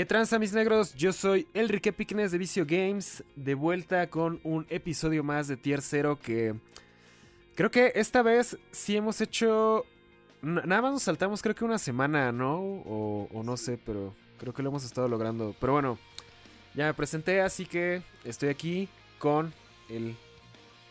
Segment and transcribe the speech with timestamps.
[0.00, 0.94] ¿Qué tranza mis negros?
[0.94, 5.82] Yo soy Enrique Picknes de Vicio Games, de vuelta con un episodio más de Tier
[5.82, 6.54] 0 que
[7.54, 9.84] creo que esta vez sí hemos hecho...
[10.40, 12.60] Nada más nos saltamos creo que una semana, ¿no?
[12.62, 15.54] O, no sé, pero creo que lo hemos estado logrando.
[15.60, 15.98] Pero bueno,
[16.74, 19.52] ya me presenté, así que estoy aquí con
[19.90, 20.16] el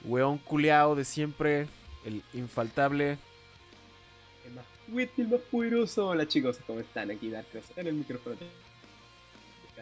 [0.06, 1.68] weón culeado de siempre,
[2.06, 3.18] el infaltable.
[4.46, 4.66] El más
[5.18, 6.10] el más poderoso.
[6.10, 7.10] Hola chicos, ¿cómo están?
[7.10, 8.36] Aquí Darkness en el micrófono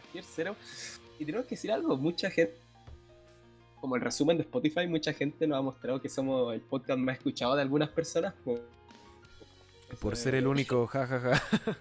[0.01, 0.55] Castier Cero.
[1.19, 2.55] Y tenemos que decir algo, mucha gente,
[3.81, 7.17] como el resumen de Spotify, mucha gente nos ha mostrado que somos el podcast más
[7.17, 8.33] escuchado de algunas personas.
[8.43, 8.61] Por,
[9.99, 11.35] por ser el único, jajaja.
[11.35, 11.77] Ja, ja.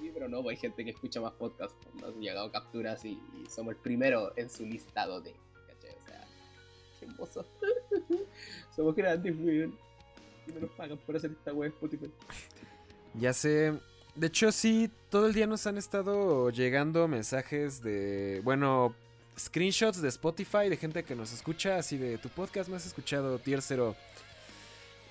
[0.00, 1.76] Sí, pero no, pues hay gente que escucha más podcasts.
[1.94, 5.34] Nos han llegado capturas y, y somos el primero en su listado de
[7.02, 7.46] hermoso.
[8.74, 9.78] Somos grandes, weón.
[10.46, 12.10] Y no nos pagan por hacer esta web Spotify.
[13.14, 13.78] Ya sé.
[14.14, 18.40] De hecho, sí, todo el día nos han estado llegando mensajes de.
[18.44, 18.94] Bueno,
[19.38, 23.38] screenshots de Spotify de gente que nos escucha, así de tu podcast me has escuchado,
[23.38, 23.96] tier 0.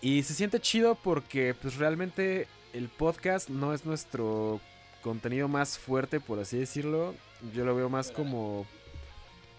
[0.02, 4.62] Y se siente chido porque, pues realmente, el podcast no es nuestro
[5.02, 7.16] contenido más fuerte, por así decirlo.
[7.54, 8.66] Yo lo veo más como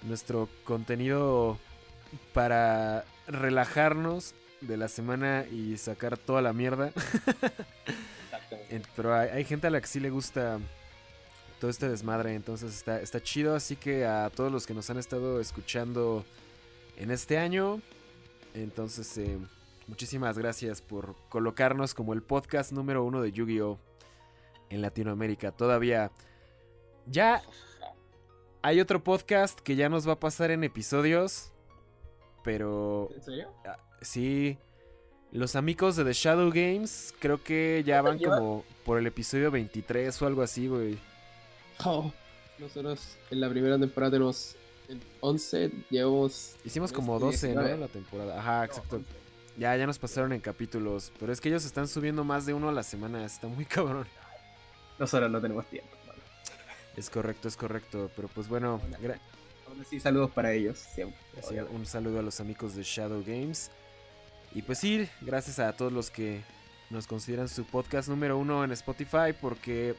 [0.03, 1.59] nuestro contenido
[2.33, 6.93] para relajarnos de la semana y sacar toda la mierda.
[8.97, 10.59] Pero hay, hay, gente a la que sí le gusta
[11.61, 13.55] todo este desmadre, entonces está, está chido.
[13.55, 16.25] Así que a todos los que nos han estado escuchando
[16.97, 17.81] en este año,
[18.55, 19.39] entonces eh,
[19.87, 23.79] muchísimas gracias por colocarnos como el podcast número uno de Yu-Gi-Oh!
[24.71, 25.53] en Latinoamérica.
[25.53, 26.11] Todavía
[27.07, 27.43] ya
[28.63, 31.53] hay otro podcast que ya nos va a pasar en episodios.
[32.43, 33.11] Pero.
[33.15, 33.53] ¿En serio?
[34.01, 34.59] Sí.
[35.33, 40.21] Los amigos de The Shadow Games creo que ya van como por el episodio 23
[40.23, 40.99] o algo así, güey.
[41.85, 42.13] Oh,
[42.59, 44.57] nosotros en la primera temporada tenemos
[45.21, 46.57] 11, llevamos...
[46.65, 47.63] Hicimos como 12, ¿no?
[47.63, 48.41] La temporada.
[48.41, 48.99] Ajá, exacto.
[48.99, 49.05] No,
[49.57, 51.13] ya, ya nos pasaron en capítulos.
[51.21, 53.25] Pero es que ellos están subiendo más de uno a la semana.
[53.25, 54.07] Está muy cabrón.
[54.99, 55.91] Nosotros no tenemos tiempo.
[56.97, 58.11] Es correcto, es correcto.
[58.17, 58.81] Pero pues bueno...
[59.89, 60.79] Sí, saludos para ellos.
[60.79, 61.17] Siempre.
[61.71, 63.71] Un saludo a los amigos de Shadow Games.
[64.53, 66.43] Y pues sí, gracias a todos los que
[66.91, 69.33] nos consideran su podcast número uno en Spotify.
[69.41, 69.95] Porque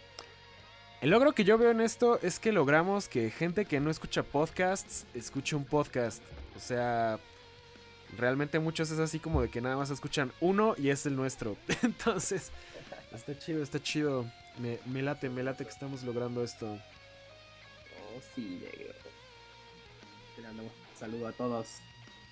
[1.01, 4.23] el logro que yo veo en esto es que logramos que gente que no escucha
[4.23, 6.21] podcasts escuche un podcast.
[6.55, 7.19] O sea,
[8.17, 11.55] realmente muchos es así como de que nada más escuchan uno y es el nuestro.
[11.81, 12.51] Entonces,
[13.13, 14.25] está chido, está chido.
[14.59, 16.67] Me, late, me late que estamos logrando esto.
[16.67, 19.01] Oh, sí, negro
[21.01, 21.67] saludo a todos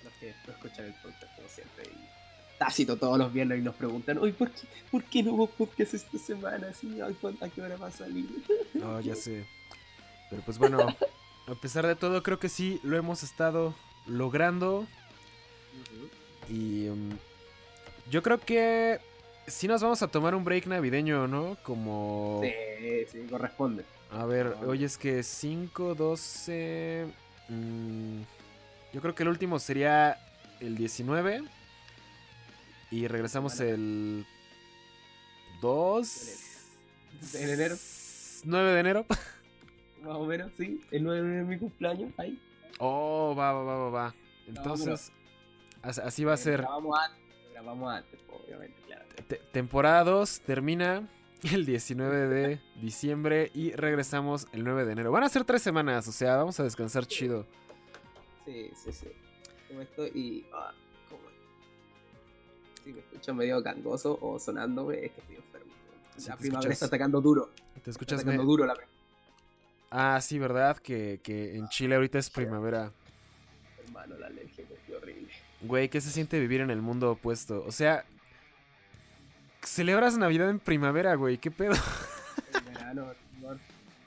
[0.04, 4.18] los que escuchan el podcast como siempre y tácito todos los viernes y nos preguntan
[4.18, 6.72] hoy ¿por qué, ¿por qué no hubo podcast esta semana?
[6.72, 7.00] ¿Sí?
[7.00, 8.26] Ay, ¿A qué hora va a salir?
[8.74, 9.46] No, ya sé.
[10.28, 10.86] Pero pues bueno,
[11.46, 13.74] a pesar de todo creo que sí lo hemos estado
[14.06, 14.80] logrando.
[14.80, 14.84] Uh
[15.84, 16.10] -huh.
[16.50, 17.10] Y um,
[18.10, 19.00] yo creo que
[19.46, 21.56] sí nos vamos a tomar un break navideño, ¿no?
[21.62, 22.40] Como...
[22.42, 23.84] Sí, sí, corresponde.
[24.10, 27.06] A ver, hoy es que 5, 12...
[27.48, 28.22] Mm,
[28.92, 30.18] yo creo que el último sería
[30.60, 31.42] el 19.
[32.90, 34.26] Y regresamos el
[35.60, 36.36] 2
[37.32, 37.76] de enero.
[38.44, 39.06] 9 de enero.
[40.02, 40.80] Más o menos, sí.
[40.90, 42.12] El 9 de enero es mi cumpleaños.
[42.16, 42.40] Ahí.
[42.78, 44.14] Oh, va, va, va, va, va.
[44.48, 45.12] Entonces,
[45.82, 46.62] no, así va a ser.
[46.62, 47.20] Grabamos antes,
[47.52, 49.04] grabamos antes, obviamente, claro.
[49.28, 51.08] T temporada 2 termina
[51.42, 55.12] el 19 de diciembre y regresamos el 9 de enero.
[55.12, 57.46] Van a ser tres semanas, o sea, vamos a descansar chido.
[58.44, 59.08] Sí, sí, sí.
[59.68, 60.44] Como esto y.
[60.52, 60.72] Ah,
[61.08, 61.22] como...
[62.84, 65.72] Si me escucho medio gangoso o sonando, es que estoy enfermo.
[66.16, 67.50] Sí, la primavera escuchas- está atacando duro.
[67.82, 68.74] Te escuchas Está atacando me- duro la
[69.90, 70.76] Ah, sí, ¿verdad?
[70.78, 72.92] Que, que en Chile ahorita es primavera.
[73.84, 75.28] hermano, la alergia es horrible.
[75.62, 77.64] Güey, ¿qué se siente vivir en el mundo opuesto?
[77.66, 78.04] O sea,
[79.62, 81.38] celebras Navidad en primavera, güey.
[81.38, 81.74] ¿Qué pedo?
[82.54, 83.58] El verano, no,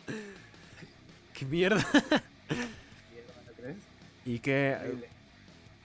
[1.33, 1.85] ¿Qué mierda?
[4.25, 4.31] ¿No?
[4.31, 4.77] Y que...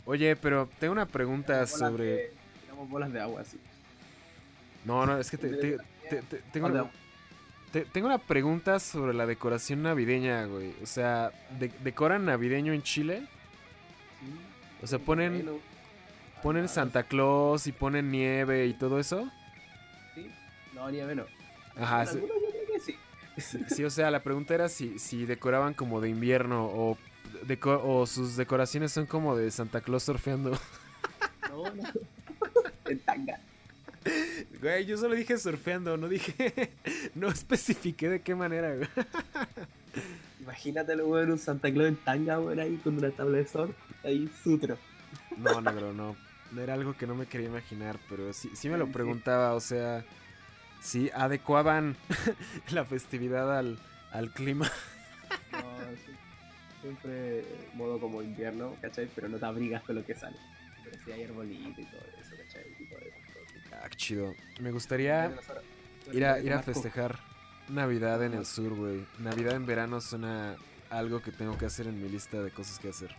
[0.05, 2.31] Oye, pero tengo una pregunta sobre...
[2.63, 3.59] tiramos bolas de agua así.
[4.85, 6.91] No, no, es que te, te- te- te- tengo, una,
[7.73, 10.73] te- tengo una pregunta sobre la decoración navideña, güey.
[10.83, 13.27] O sea, de- ¿decoran navideño en Chile?
[14.83, 15.47] O sea, ponen,
[16.43, 19.31] ponen ah, Santa Claus y ponen nieve y todo eso.
[20.15, 20.31] Sí,
[20.75, 21.27] no, ni a menos.
[21.77, 22.21] Ajá, sí.
[22.85, 22.97] sí.
[23.37, 26.99] Sí, sí, o sea, la pregunta era si, si decoraban como de invierno o,
[27.47, 30.59] deco- o sus decoraciones son como de Santa Claus surfeando.
[31.51, 31.83] No, no.
[32.85, 33.41] En tanga.
[34.61, 36.73] Güey, yo solo dije surfeando, no dije,
[37.15, 38.89] no especifiqué de qué manera, güey.
[40.41, 44.31] Imagínatelo, weón, un Santa Claus en tanga, weón, ahí con una tabla de surf, ahí
[44.43, 44.77] sutro.
[45.37, 46.17] No, negro, no.
[46.57, 50.05] Era algo que no me quería imaginar, pero sí, sí me lo preguntaba, o sea,
[50.81, 51.97] sí adecuaban
[52.71, 53.79] la festividad al,
[54.13, 54.71] al clima.
[55.53, 55.61] No,
[56.07, 56.13] sí.
[56.81, 57.45] Siempre
[57.75, 59.09] modo como invierno, ¿cachai?
[59.15, 60.37] Pero no te abrigas con lo que sale.
[60.85, 62.65] Pero sí hay arbolito y todo eso, ¿cachai?
[62.79, 63.17] Y todo eso.
[63.73, 64.35] Ah, chido.
[64.61, 65.33] Me gustaría
[66.13, 67.19] ir a, ir a festejar
[67.69, 69.05] Navidad en el sur, güey.
[69.19, 70.57] Navidad en verano suena
[70.91, 73.15] algo que tengo que hacer en mi lista de cosas que hacer.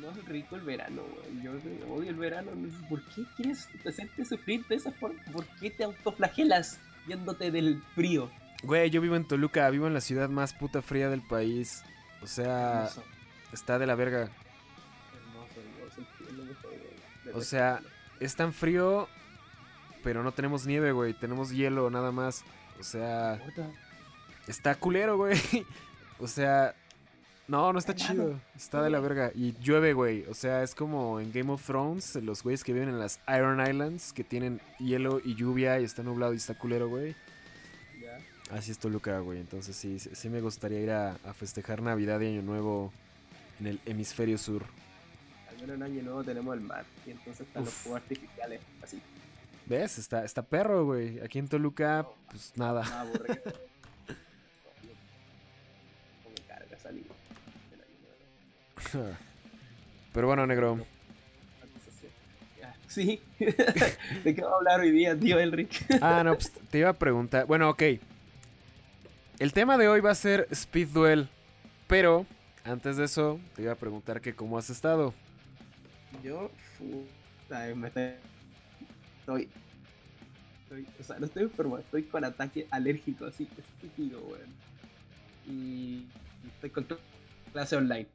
[0.00, 1.42] No es rico el verano, weón.
[1.42, 1.52] Yo
[1.94, 2.50] odio el verano.
[2.88, 5.20] ¿Por qué quieres hacerte sufrir de esa forma?
[5.32, 8.30] ¿Por qué te autoflagelas yéndote del frío?
[8.62, 11.82] Güey, yo vivo en Toluca, vivo en la ciudad más puta fría del país.
[12.22, 13.02] O sea, Hermoso,
[13.52, 14.30] está de la verga.
[17.34, 17.80] O sea,
[18.20, 19.08] es tan frío,
[20.02, 21.12] pero no tenemos nieve, güey.
[21.14, 22.44] Tenemos hielo nada más.
[22.80, 23.40] O sea,
[24.46, 25.36] está culero, güey.
[26.18, 26.74] O sea,
[27.46, 28.40] no, no está chido.
[28.56, 29.30] Está de la verga.
[29.34, 30.24] Y llueve, güey.
[30.30, 33.60] O sea, es como en Game of Thrones, los güeyes que viven en las Iron
[33.60, 37.14] Islands, que tienen hielo y lluvia y está nublado y está culero, güey.
[38.50, 39.40] Así es Toluca, güey.
[39.40, 42.92] Entonces sí, sí me gustaría ir a, a festejar Navidad y Año Nuevo
[43.60, 44.64] en el hemisferio sur.
[45.48, 46.84] Al menos en Año Nuevo tenemos el mar.
[47.06, 48.60] Y entonces están los fuegos artificiales.
[48.82, 49.00] Así.
[49.66, 49.98] ¿Ves?
[49.98, 51.18] Está, está perro, güey.
[51.20, 52.84] Aquí en Toluca, No, pues nada.
[60.12, 60.78] Pero bueno, negro.
[62.88, 63.20] Sí.
[63.38, 65.84] ¿De qué vamos a hablar hoy día, tío Elric?
[66.00, 67.46] Ah, no, pues te iba a preguntar.
[67.46, 67.82] Bueno, ok.
[69.38, 71.28] El tema de hoy va a ser Speed Duel.
[71.86, 72.26] Pero
[72.64, 75.14] antes de eso, te iba a preguntar que cómo has estado.
[76.22, 78.12] Yo, puta, me estoy,
[79.20, 79.48] estoy,
[80.62, 84.54] estoy- o sea, no estoy enfermo, estoy con ataque alérgico, así, estúpido, weón.
[85.46, 86.06] Y
[86.54, 86.98] estoy con cl-
[87.52, 88.06] clase online.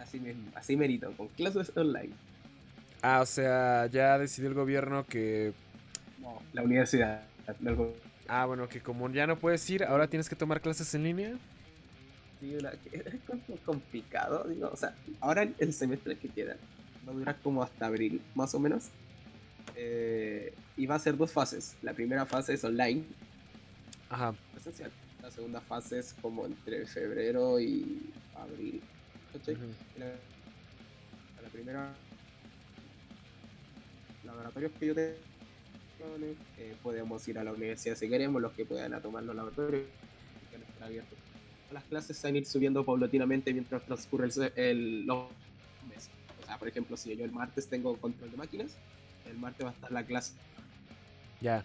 [0.00, 2.12] Así mismo, así merito, con clases online.
[3.02, 5.52] Ah, o sea, ya decidió el gobierno que.
[6.20, 7.22] No, la universidad,
[7.60, 7.96] no el go-
[8.28, 11.32] Ah, bueno, que como ya no puedes ir, ahora tienes que tomar clases en línea.
[12.40, 12.54] sí,
[12.92, 16.56] es como complicado, digo, o sea, ahora el- semestre que queda
[17.06, 18.88] va a durar como hasta abril, más o menos.
[19.76, 21.76] Eh, y va a ser dos fases.
[21.82, 23.04] La primera fase es online,
[24.10, 24.34] Ajá.
[24.52, 24.90] presencial.
[25.20, 28.80] La segunda fase es como entre febrero y abril.
[29.32, 29.56] ¿cachai?
[29.98, 31.92] La primera
[34.24, 35.14] laboratorios que yo tengo
[36.58, 39.84] eh, podemos ir a la universidad si queremos, los que puedan a tomar los laboratorios
[40.50, 41.18] que van a estar abiertos.
[41.72, 45.28] Las clases se van a ir subiendo paulatinamente mientras transcurre el, el- los
[45.88, 46.10] meses.
[46.42, 48.76] O sea, por ejemplo, si yo el martes tengo control de máquinas,
[49.26, 50.34] el martes va a estar la clase
[51.40, 51.64] Ya.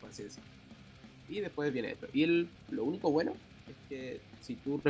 [0.00, 0.48] por así decirlo.
[1.28, 2.06] Y después viene esto.
[2.14, 3.34] Y el, lo único bueno
[3.68, 4.80] es que si tú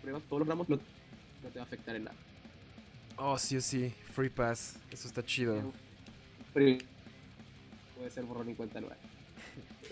[0.00, 2.16] pruebas todos los ramos, no, no te va a afectar en nada.
[3.16, 3.92] Oh, sí, sí.
[4.14, 4.76] Free Pass.
[4.90, 5.72] Eso está chido.
[6.54, 6.78] Pero
[8.04, 8.96] puede ser borrón y cuenta nueva.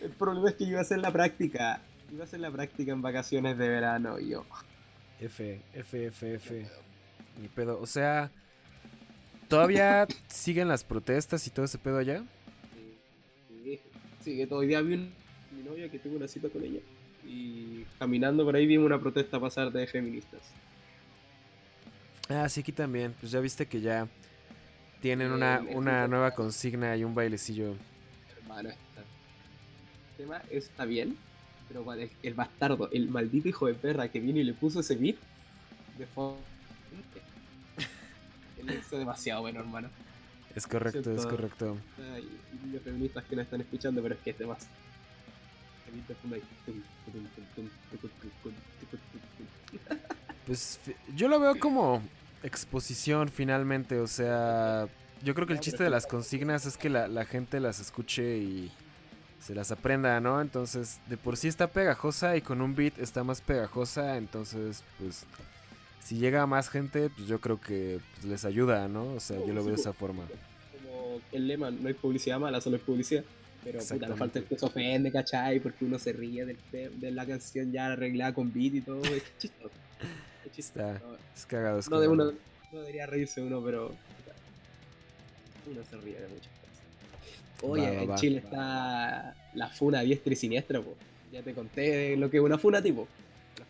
[0.03, 1.81] El problema es que yo iba a hacer la práctica.
[2.13, 4.45] Iba a hacer la práctica en vacaciones de verano y yo.
[5.19, 6.67] F, F, F, F.
[7.41, 7.81] Ni pedo.
[7.81, 8.31] O sea,
[9.49, 12.23] ¿todavía siguen las protestas y todo ese pedo allá?
[13.49, 13.81] Sí,
[14.23, 15.15] sí, que día vi un-
[15.57, 16.81] mi novia que tuvo una cita con ella.
[17.25, 20.43] Y caminando por ahí vimos una protesta pasar de feministas.
[22.29, 23.15] Ah, sí, aquí también.
[23.19, 24.07] Pues ya viste que ya
[25.01, 27.75] tienen una, una nueva consigna y un bailecillo.
[28.61, 28.75] El
[30.17, 31.17] tema está bien,
[31.69, 34.97] pero el, el, bastardo, el maldito hijo de perra que vino y le puso ese
[34.97, 35.17] beat
[35.99, 36.39] de fondo.
[38.59, 39.89] Él demasiado bueno, hermano.
[40.55, 41.79] Es correcto, Siento, es correcto.
[42.15, 42.29] Ay,
[42.71, 44.69] los feministas que no están escuchando, pero es que es demás.
[50.47, 50.81] Pues
[51.15, 52.03] yo lo veo como
[52.43, 54.89] exposición finalmente, o sea,
[55.25, 57.61] yo creo que el chiste de es que- las consignas es que la, la gente
[57.61, 58.71] las escuche y
[59.41, 60.41] se las aprenda, ¿no?
[60.41, 64.17] Entonces, de por sí está pegajosa y con un beat está más pegajosa.
[64.17, 65.25] Entonces, pues,
[66.05, 69.15] si llega a más gente, pues yo creo que pues, les ayuda, ¿no?
[69.15, 70.25] O sea, yo lo veo de esa forma.
[70.73, 73.25] Como el lema, no hay publicidad mala, solo es publicidad.
[73.65, 75.61] Pero puta, no falta el que se ofende, ¿cachai?
[75.61, 76.59] Porque uno se ríe del
[77.01, 79.01] de la canción ya arreglada con beat y todo.
[79.05, 79.71] Es chistoso.
[80.45, 80.85] Es chistoso.
[80.95, 82.33] Está- No, Es cagado, es no de uno,
[82.73, 83.95] no debería reírse uno, pero
[85.67, 87.63] uno se ríe de muchas cosas.
[87.63, 88.15] Oye, Va, va, en va.
[88.17, 90.95] Chile está la funa diestra y siniestra, po.
[91.33, 93.07] Ya te conté lo que es una funa, tipo.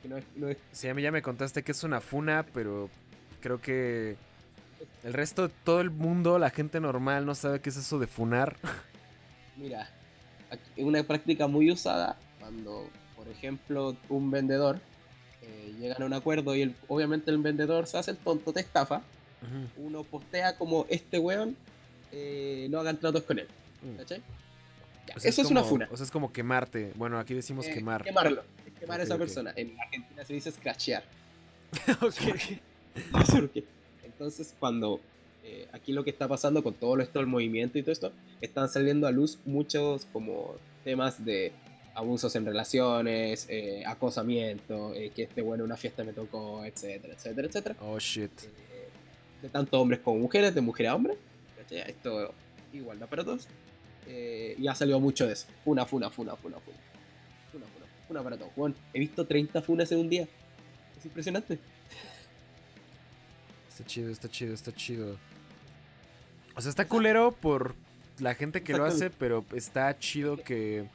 [0.04, 2.88] No es, no es Sí, a mí ya me contaste que es una funa, pero
[3.40, 4.16] creo que
[5.04, 8.06] el resto de todo el mundo, la gente normal, no sabe qué es eso de
[8.08, 8.56] funar.
[9.56, 9.88] Mira,
[10.76, 14.80] es una práctica muy usada cuando por ejemplo, un vendedor
[15.42, 18.61] eh, llegan a un acuerdo y el- obviamente el vendedor se hace el tonto, te
[18.61, 19.02] estafa.
[19.76, 21.56] Uno postea como este weón,
[22.12, 23.49] eh, no hagan tratos con él.
[23.83, 23.97] Mm.
[23.97, 24.23] ¿Cachai?
[25.16, 25.88] O sea, Eso es, una como- funa.
[25.90, 26.92] O sea, es como quemarte.
[26.95, 28.04] Bueno, aquí decimos Eh, quemar.
[28.04, 28.42] Quemarlo.
[28.66, 29.21] Es quemar a Ok, esa ok.
[29.21, 29.52] persona.
[29.57, 31.02] En Argentina se dice scratchear.
[32.00, 32.14] Ok.
[33.12, 33.64] No sé por qué.
[34.04, 35.00] Entonces, cuando
[35.45, 38.69] eh, aquí lo que está pasando con todo esto, el movimiento y todo esto, están
[38.69, 40.54] saliendo a luz muchos como
[40.85, 41.52] temas de
[41.95, 47.14] abusos en relaciones, eh, acosamiento, eh, que este bueno en una fiesta me tocó, etcétera,
[47.14, 47.76] etcétera, etcétera.
[47.81, 48.31] Oh, shit.
[48.45, 48.88] Eh,
[49.42, 51.14] de tanto hombres como mujeres, de mujer a hombre.
[51.73, 51.91] ¿Cachai?
[51.91, 52.35] Esto
[52.73, 53.49] igualdad para todos.
[54.07, 55.47] Eh, y ha salido mucho de eso.
[55.64, 56.76] Funa, funa, funa, funa, funa.
[57.52, 58.52] Funa, funa, funa para todos.
[58.55, 60.29] Juan, he visto 30 funas en un día.
[60.99, 61.59] Es impresionante.
[63.69, 65.17] Está chido, está chido, está chido.
[66.55, 67.75] O sea, está culero por
[68.19, 70.87] la gente que lo hace, pero está chido que.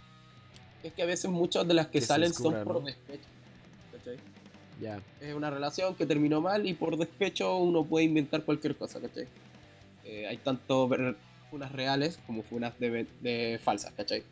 [0.84, 2.86] Es que a veces muchas de las que, salen descubra, son por ¿no?
[2.86, 3.24] despecho.
[3.92, 4.18] ¿cachai?
[4.80, 5.02] Ya.
[5.20, 9.28] Es una relación que terminó mal y por despecho uno puede inventar cualquier cosa, ¿cachai?
[10.18, 10.90] Eh, hay tanto
[11.52, 14.24] funas reales como funas de, de falsas, ¿cachai?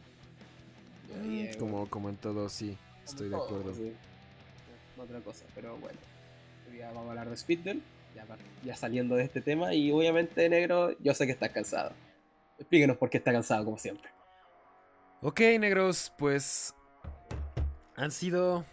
[1.08, 2.75] Y ahí es, Como, como en todo, sí.
[3.04, 3.75] Estoy de todo, acuerdo.
[3.75, 3.94] sí.
[4.98, 6.00] No otra cosa, pero bueno.
[6.68, 7.84] Hoy día vamos a hablar de Speedball,
[8.15, 8.25] ya,
[8.63, 11.92] ya saliendo de este tema, y obviamente, negro, yo sé que estás cansado.
[12.58, 14.10] Explíquenos por qué está cansado, como siempre.
[15.22, 16.74] Ok, negros, pues.
[17.96, 18.65] Han sido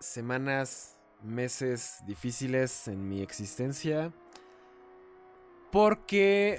[0.00, 4.10] semanas, meses difíciles en mi existencia.
[5.72, 6.58] Porque.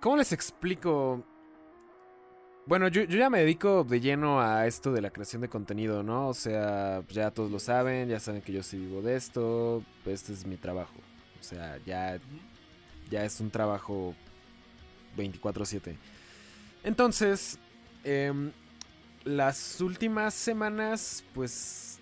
[0.00, 1.22] ¿Cómo les explico?
[2.66, 6.02] Bueno, yo, yo ya me dedico de lleno a esto de la creación de contenido,
[6.02, 6.28] ¿no?
[6.28, 9.82] O sea, ya todos lo saben, ya saben que yo sí vivo de esto.
[10.06, 10.94] Este es mi trabajo.
[11.38, 12.18] O sea, ya,
[13.10, 14.14] ya es un trabajo
[15.16, 15.94] 24/7.
[16.84, 17.58] Entonces,
[18.02, 18.50] em,
[19.24, 22.00] las últimas semanas, pues,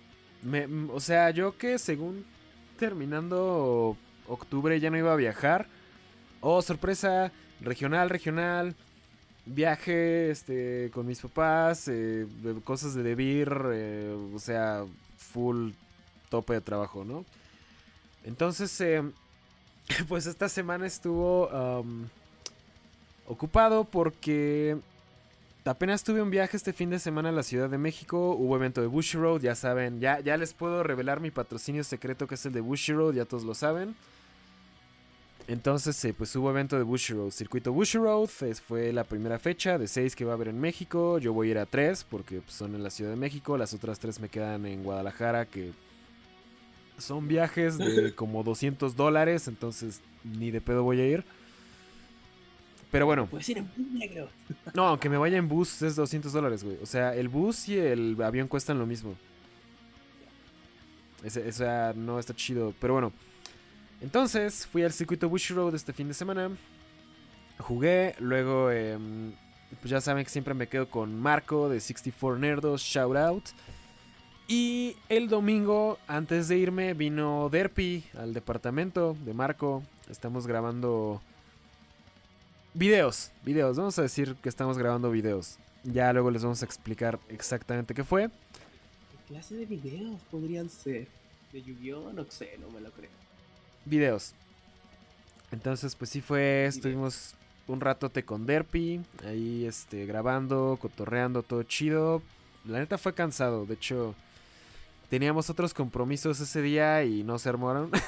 [0.92, 2.24] o sea, yo que según
[2.78, 3.96] terminando
[4.28, 5.66] octubre ya no iba a viajar.
[6.40, 8.74] Oh, sorpresa, regional, regional.
[9.44, 12.26] Viaje este, con mis papás, eh,
[12.64, 14.84] cosas de debir, eh, o sea,
[15.16, 15.72] full
[16.28, 17.24] tope de trabajo, ¿no?
[18.24, 19.12] Entonces, em,
[20.08, 21.50] pues esta semana estuvo
[23.26, 24.76] ocupado porque
[25.70, 28.34] apenas tuve un viaje este fin de semana a la Ciudad de México.
[28.34, 32.26] Hubo evento de Bushy Road, ya saben, ya, ya les puedo revelar mi patrocinio secreto
[32.26, 33.94] que es el de Bushy Road, ya todos lo saben.
[35.48, 39.38] Entonces, eh, pues hubo evento de Bushy Road, circuito Bushy Road, es- fue la primera
[39.38, 41.18] fecha de seis que va a haber en México.
[41.18, 43.74] Yo voy a ir a tres porque pues, son en la Ciudad de México, las
[43.74, 45.72] otras tres me quedan en Guadalajara, que
[46.96, 51.24] son viajes de como 200 dólares, entonces ni de pedo voy a ir.
[52.92, 54.28] Pero bueno, Puedes ir en bus negro.
[54.74, 56.76] no, aunque me vaya en bus es 200 dólares, güey.
[56.82, 59.16] O sea, el bus y el avión cuestan lo mismo.
[61.26, 62.74] O sea, no está chido.
[62.80, 63.12] Pero bueno.
[64.02, 66.50] Entonces, fui al circuito Bush Road este fin de semana.
[67.58, 68.16] Jugué.
[68.18, 69.32] Luego, em,
[69.80, 72.82] pues ya saben que siempre me quedo con Marco de 64 Nerdos.
[72.82, 73.44] Shout out.
[74.48, 79.84] Y el domingo, antes de irme, vino Derpy al departamento de Marco.
[80.10, 81.22] Estamos grabando
[82.74, 83.30] videos.
[83.44, 83.76] Videos.
[83.76, 85.58] Vamos a decir que estamos grabando videos.
[85.84, 88.28] Ya luego les vamos a explicar exactamente qué fue.
[88.28, 91.06] ¿Qué clase de videos podrían ser?
[91.52, 92.12] ¿De Yu-Gi-Oh?
[92.12, 93.21] No sé, no me lo creo.
[93.84, 94.34] Videos.
[95.50, 96.66] Entonces, pues sí fue.
[96.66, 97.34] Estuvimos
[97.66, 99.00] un ratote con Derpy.
[99.24, 102.22] Ahí este, grabando, cotorreando, todo chido.
[102.64, 103.66] La neta fue cansado.
[103.66, 104.14] De hecho,
[105.08, 107.90] teníamos otros compromisos ese día y no se armaron.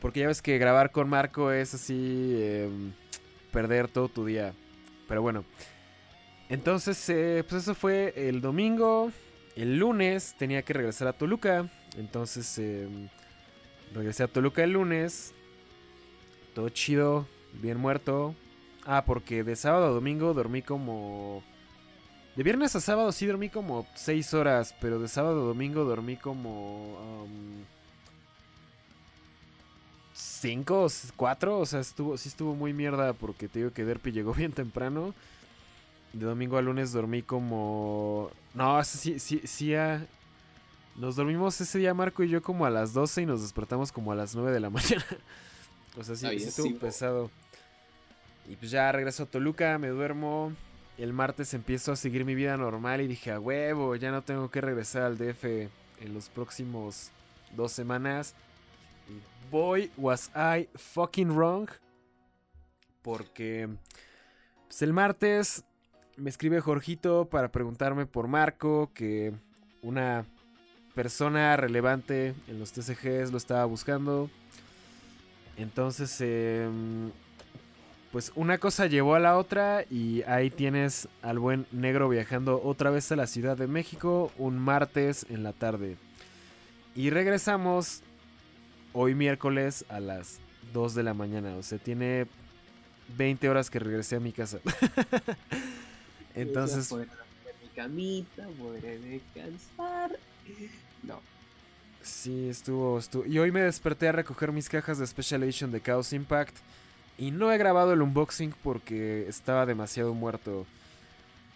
[0.00, 2.38] Porque ya ves que grabar con Marco es así.
[2.40, 2.92] em,
[3.52, 4.54] perder todo tu día.
[5.08, 5.44] Pero bueno.
[6.48, 9.10] Entonces, eh, pues eso fue el domingo.
[9.56, 11.68] El lunes tenía que regresar a Toluca.
[11.96, 13.08] Entonces, em,
[13.94, 15.32] regresé a Toluca el lunes.
[16.54, 17.26] Todo chido,
[17.62, 18.34] bien muerto.
[18.84, 21.42] Ah, porque de sábado a domingo dormí como...
[22.36, 26.16] De viernes a sábado sí dormí como 6 horas, pero de sábado a domingo dormí
[26.16, 27.26] como...
[30.12, 34.12] 5 o 4, o sea, estuvo, sí estuvo muy mierda porque te digo que Derpy
[34.12, 35.14] llegó bien temprano.
[36.12, 38.30] De domingo a lunes dormí como...
[38.52, 40.06] No, sí, sí, sí, ah,
[40.96, 44.12] nos dormimos ese día Marco y yo como a las 12 y nos despertamos como
[44.12, 45.04] a las 9 de la mañana.
[45.98, 47.30] o sea, sí, sí estuvo pesado.
[48.48, 50.52] Y pues ya regreso a Toluca, me duermo.
[50.98, 54.50] El martes empiezo a seguir mi vida normal y dije, a huevo, ya no tengo
[54.50, 57.10] que regresar al DF en los próximos
[57.56, 58.34] dos semanas.
[59.08, 61.68] Y boy, was I fucking wrong.
[63.02, 63.68] Porque
[64.68, 65.64] pues el martes
[66.16, 69.34] me escribe Jorgito para preguntarme por Marco, que
[69.82, 70.24] una
[70.94, 74.30] persona relevante en los TCGs lo estaba buscando.
[75.56, 77.10] Entonces, em,
[78.12, 82.90] pues una cosa llevó a la otra y ahí tienes al buen negro viajando otra
[82.90, 85.96] vez a la Ciudad de México un martes en la tarde.
[86.94, 88.02] Y regresamos
[88.92, 90.38] hoy miércoles a las
[90.72, 91.56] 2 de la mañana.
[91.56, 92.26] O sea, tiene
[93.16, 94.58] 20 horas que regresé a mi casa.
[96.34, 96.88] Entonces...
[96.88, 97.08] Podré
[97.74, 100.16] camita, podré descansar.
[101.06, 101.20] No.
[102.02, 103.24] Sí, estuvo, estuvo.
[103.24, 106.56] Y hoy me desperté a recoger mis cajas de Special Edition de Chaos Impact.
[107.16, 110.66] Y no he grabado el unboxing porque estaba demasiado muerto.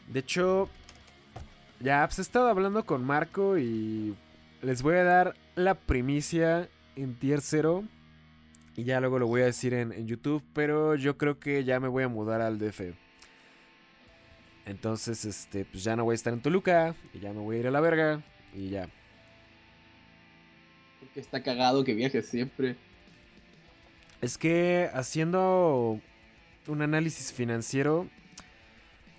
[0.06, 0.68] De hecho,
[1.80, 4.16] ya pues he estado hablando con Marco y
[4.62, 7.84] les voy a dar la primicia en tier 0.
[8.74, 10.42] Y ya luego lo voy a decir en, en YouTube.
[10.54, 12.94] Pero yo creo que ya me voy a mudar al DF.
[14.64, 16.94] Entonces, este, pues ya no voy a estar en Toluca.
[17.12, 18.22] Y ya me voy a ir a la verga.
[18.54, 18.88] Y ya.
[21.00, 22.76] Porque está cagado que viajes siempre.
[24.20, 26.00] Es que haciendo
[26.66, 28.08] un análisis financiero,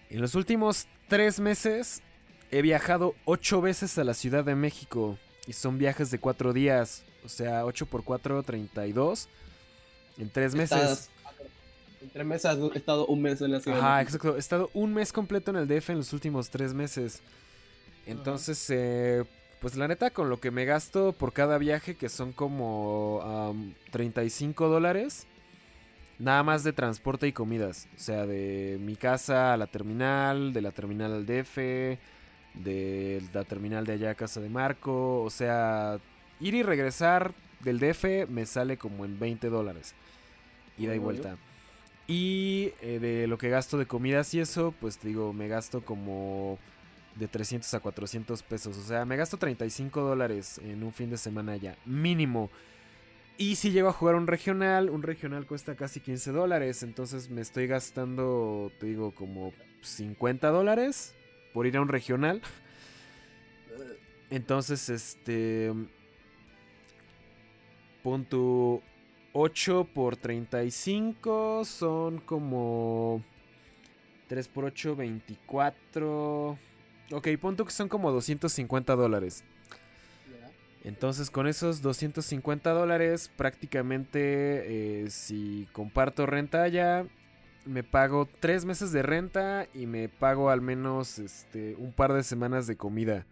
[0.09, 2.01] en los últimos tres meses
[2.51, 5.17] he viajado ocho veces a la Ciudad de México.
[5.47, 7.03] Y son viajes de cuatro días.
[7.23, 9.27] O sea, 8 por 4, 32.
[10.17, 11.09] En tres meses.
[12.01, 13.77] En tres meses has estado un mes en la ciudad.
[13.77, 14.07] de Ajá, México.
[14.17, 14.35] exacto.
[14.35, 17.21] He estado un mes completo en el DF en los últimos tres meses.
[18.05, 19.23] Entonces, eh,
[19.59, 23.73] pues la neta, con lo que me gasto por cada viaje, que son como am,
[23.91, 25.27] 35 dólares,
[26.17, 27.87] nada más de transporte y comidas.
[27.95, 31.57] O sea, de mi casa a la terminal, de la terminal al DF,
[32.53, 35.21] de la terminal de allá a casa de Marco.
[35.23, 35.99] O sea,
[36.39, 39.93] ir y regresar del DF me sale como en 20 dólares.
[40.77, 41.37] Ida y vuelta.
[42.07, 45.81] Y eh, de lo que gasto de comidas y eso, pues te digo, me gasto
[45.85, 46.57] como
[47.19, 48.77] de 300 a 400 pesos.
[48.77, 52.49] O sea, me gasto 35 dólares en un fin de semana ya, mínimo.
[53.37, 56.83] Y si llego a jugar un regional, un regional cuesta casi 15 dólares.
[56.83, 61.15] Entonces me estoy gastando, te digo, como 50 dólares
[61.53, 62.41] por ir a un regional.
[64.29, 65.73] Entonces, este...
[68.03, 68.81] Punto
[69.33, 73.23] 8 por 35 son como...
[74.27, 76.57] 3 por 8, 24...
[77.11, 79.43] Ok, punto que son como 250 dólares.
[80.83, 87.05] Entonces con esos 250 dólares prácticamente eh, si comparto renta allá
[87.65, 92.23] me pago tres meses de renta y me pago al menos este un par de
[92.23, 93.25] semanas de comida.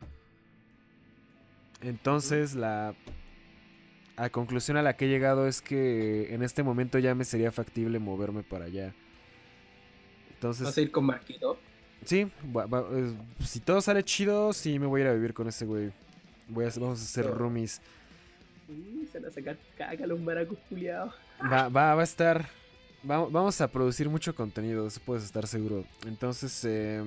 [1.81, 2.95] Entonces la
[4.17, 7.51] a conclusión a la que he llegado es que en este momento ya me sería
[7.51, 8.93] factible moverme para allá.
[10.31, 11.57] Entonces ¿Vas a ir con Marquito?
[12.05, 15.33] Sí, va- va- eh, si todo sale chido, sí me voy a ir a vivir
[15.33, 15.91] con ese güey.
[16.47, 17.81] Voy a, vamos a hacer roomies.
[18.67, 21.13] Mm, se van a sacar caca los maracos culiados.
[21.41, 22.45] Va, va, va a estar.
[23.09, 25.85] va- vamos a producir mucho contenido, eso puedes estar seguro.
[26.05, 27.03] Entonces, eh,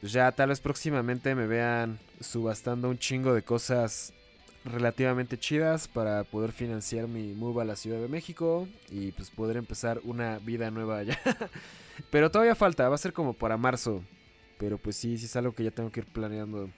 [0.00, 4.12] pues ya tal vez próximamente me vean subastando un chingo de cosas
[4.68, 9.56] relativamente chidas para poder financiar mi move a la Ciudad de México y pues poder
[9.56, 11.18] empezar una vida nueva allá.
[12.10, 14.04] Pero todavía falta, va a ser como para marzo.
[14.58, 16.68] Pero pues sí, sí es algo que ya tengo que ir planeando.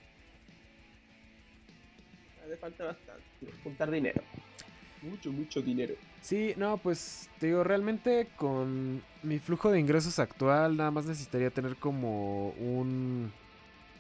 [2.45, 3.23] Hace falta bastante.
[3.63, 4.23] Juntar dinero.
[5.03, 5.95] Mucho, mucho dinero.
[6.21, 11.51] Sí, no, pues te digo, realmente con mi flujo de ingresos actual nada más necesitaría
[11.51, 13.33] tener como un,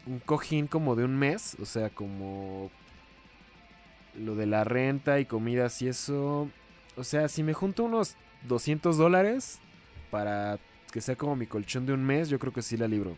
[0.06, 2.70] un cojín como de un mes, o sea, como
[4.18, 6.50] lo de la renta y comidas y eso.
[6.96, 8.16] O sea, si me junto unos
[8.48, 9.60] 200 dólares
[10.10, 10.58] para
[10.92, 13.16] que sea como mi colchón de un mes, yo creo que sí la libro.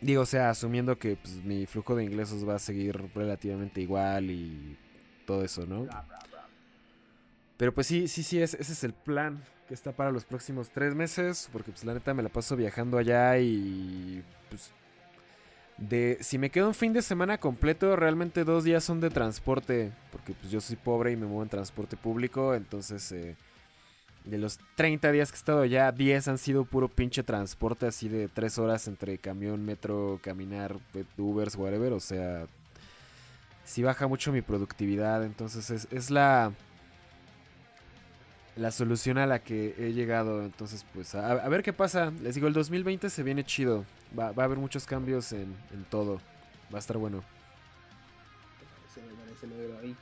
[0.00, 4.30] Digo, o sea, asumiendo que pues, mi flujo de ingresos va a seguir relativamente igual
[4.30, 4.76] y
[5.26, 5.82] todo eso, ¿no?
[5.82, 6.48] Bla, bla, bla.
[7.58, 10.70] Pero pues sí, sí, sí, es- ese es el plan que está para los próximos
[10.70, 11.50] tres meses.
[11.52, 14.72] Porque pues la neta me la paso viajando allá y pues...
[15.80, 19.92] De, si me quedo un fin de semana completo, realmente dos días son de transporte.
[20.12, 22.54] Porque pues yo soy pobre y me muevo en transporte público.
[22.54, 23.36] Entonces, eh,
[24.24, 28.08] de los 30 días que he estado allá, 10 han sido puro pinche transporte así
[28.08, 31.94] de tres horas entre camión, metro, caminar, eh, Ubers, whatever.
[31.94, 32.46] O sea,
[33.64, 35.24] sí baja mucho mi productividad.
[35.24, 36.52] Entonces es, es la
[38.60, 40.42] la solución a la que he llegado.
[40.44, 42.12] Entonces, pues, a, a ver qué pasa.
[42.22, 43.84] Les digo, el 2020 se viene chido.
[44.18, 46.20] Va, va a haber muchos cambios en, en todo.
[46.72, 47.22] Va a estar bueno.
[48.94, 49.96] Se me parece negro ahí.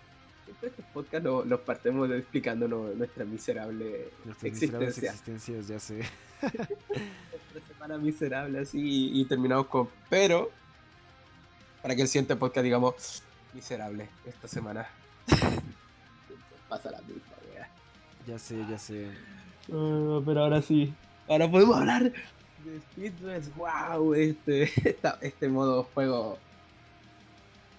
[0.44, 5.11] Siempre estos podcasts lo- los partimos explicándonos nuestra miserable Nuestras existencia.
[5.11, 6.01] existencias, ya sé.
[6.42, 9.88] Esta semana miserable así y, terminamos con.
[10.09, 10.51] Pero,
[11.83, 13.23] para que el siguiente podcast digamos,
[13.55, 14.88] miserable esta semana.
[16.68, 17.23] Pasa la misma.
[18.29, 19.09] Ya sé, ya sé.
[19.73, 20.93] Ah, pero ahora sí.
[21.27, 23.57] Ahora podemos hablar de Speedruns.
[23.57, 24.71] Wow, este,
[25.23, 26.38] este modo juego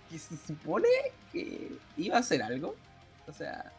[0.10, 0.88] que se supone
[1.32, 2.76] que iba a hacer algo.
[3.28, 3.72] O sea,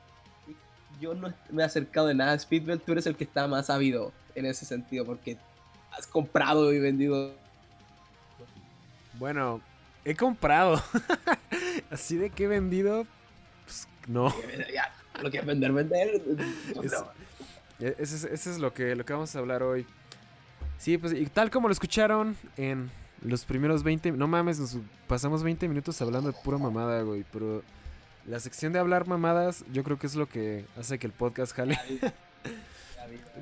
[1.00, 3.68] yo no me he acercado de nada a Speedball, tú eres el que está más
[3.68, 5.38] ávido en ese sentido, porque
[5.90, 7.35] has comprado y vendido.
[9.14, 9.61] Bueno,
[10.04, 10.80] he comprado.
[11.90, 13.09] Así de que he vendido,
[13.64, 14.33] pues no.
[15.22, 16.22] Lo que es vender, vender.
[17.80, 19.87] E, ese, es, lo que, lo que vamos a hablar hoy.
[20.78, 22.90] Sí, pues y tal como lo escucharon en
[23.22, 24.12] los primeros 20...
[24.12, 27.24] No mames, nos pasamos 20 minutos hablando de pura mamada, güey.
[27.33, 27.62] Pero
[28.26, 31.54] la sección de hablar mamadas yo creo que es lo que hace que el podcast
[31.54, 31.78] jale.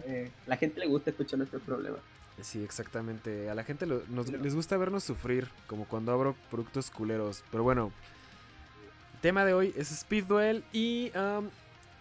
[0.06, 2.00] Eh, la gente le gusta escuchar nuestros problemas.
[2.40, 3.50] Sí, exactamente.
[3.50, 7.44] A la gente les gusta vernos sufrir, como cuando abro productos culeros.
[7.50, 7.92] Pero bueno,
[9.14, 11.48] el tema de hoy es Speed Duel y um,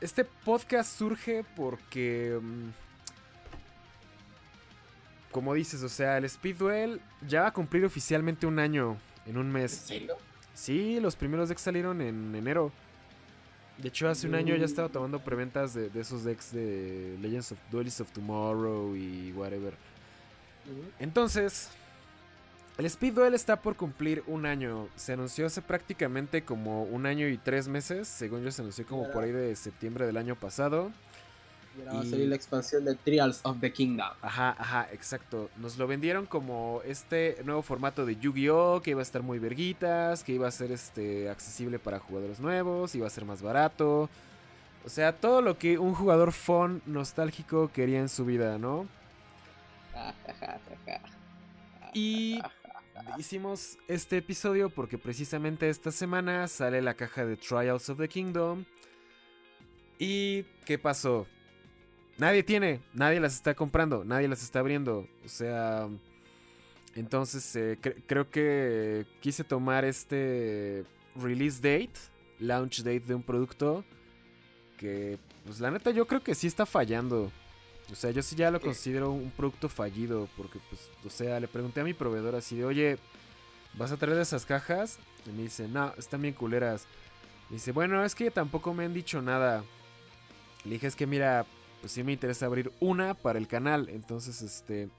[0.02, 2.38] este podcast surge porque...
[2.40, 2.72] Um,
[5.32, 9.38] como dices, o sea, el Speed Duel ya va a cumplir oficialmente un año en
[9.38, 9.74] un mes.
[9.82, 10.18] ¿En serio?
[10.54, 12.72] Sí, los primeros decks salieron en enero.
[13.78, 17.60] De hecho, hace un año ya estaba tomando preventas de, esos decks de Legends of
[17.70, 19.76] Duelists of Tomorrow y whatever.
[21.00, 21.70] Entonces,
[22.78, 24.88] el Speed Duel está por cumplir un año.
[24.96, 28.08] Se anunció hace prácticamente como un año y tres meses.
[28.08, 30.92] Según yo, se anunció como por ahí de septiembre del año pasado.
[31.76, 34.10] Y va a salir la expansión de Trials of the Kingdom.
[34.22, 35.50] Ajá, ajá, exacto.
[35.58, 38.82] Nos lo vendieron como este nuevo formato de Yu-Gi-Oh!
[38.82, 42.96] que iba a estar muy verguitas, que iba a ser este accesible para jugadores nuevos,
[42.96, 44.10] iba a ser más barato.
[44.86, 48.88] O sea, todo lo que un jugador fun nostálgico quería en su vida, ¿no?
[51.94, 52.40] y
[53.18, 58.66] hicimos este episodio porque precisamente esta semana sale la caja de Trials of the Kingdom.
[60.00, 61.28] ¿Y qué pasó?
[62.18, 65.08] Nadie tiene, nadie las está comprando, nadie las está abriendo.
[65.24, 65.88] O sea,
[66.96, 70.84] entonces eh, creo que quise tomar este
[71.16, 71.94] release date,
[72.40, 73.84] launch date de un producto
[74.78, 77.32] que, pues la neta yo creo que sí está fallando.
[77.92, 81.48] O sea, yo sí ya lo considero un producto fallido porque, pues, o sea, le
[81.48, 82.98] pregunté a mi proveedor así de, oye,
[83.76, 85.00] ¿vas a traer esas cajas?
[85.26, 86.86] Y me dice, no, están bien culeras.
[87.50, 89.64] Me dice, bueno, es que tampoco me han dicho nada.
[90.66, 91.46] Le dije, es que mira,
[91.80, 93.88] pues sí me interesa abrir una para el canal.
[93.90, 94.90] Entonces, este,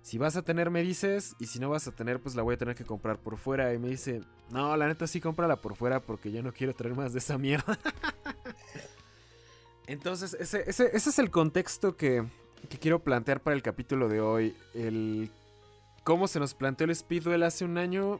[0.00, 2.54] si vas a tener, me dices, y si no vas a tener, pues la voy
[2.54, 3.74] a tener que comprar por fuera.
[3.74, 6.94] Y me dice, no, la neta sí cómprala por fuera porque yo no quiero traer
[6.94, 7.78] más de esa mierda.
[9.86, 12.24] Entonces, ese, es el contexto que,
[12.68, 14.56] que, quiero plantear para el capítulo de hoy.
[14.74, 15.30] El
[16.04, 18.18] cómo se nos planteó el Speedwell hace un año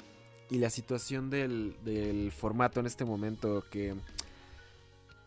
[0.51, 3.95] y la situación del, del formato en este momento que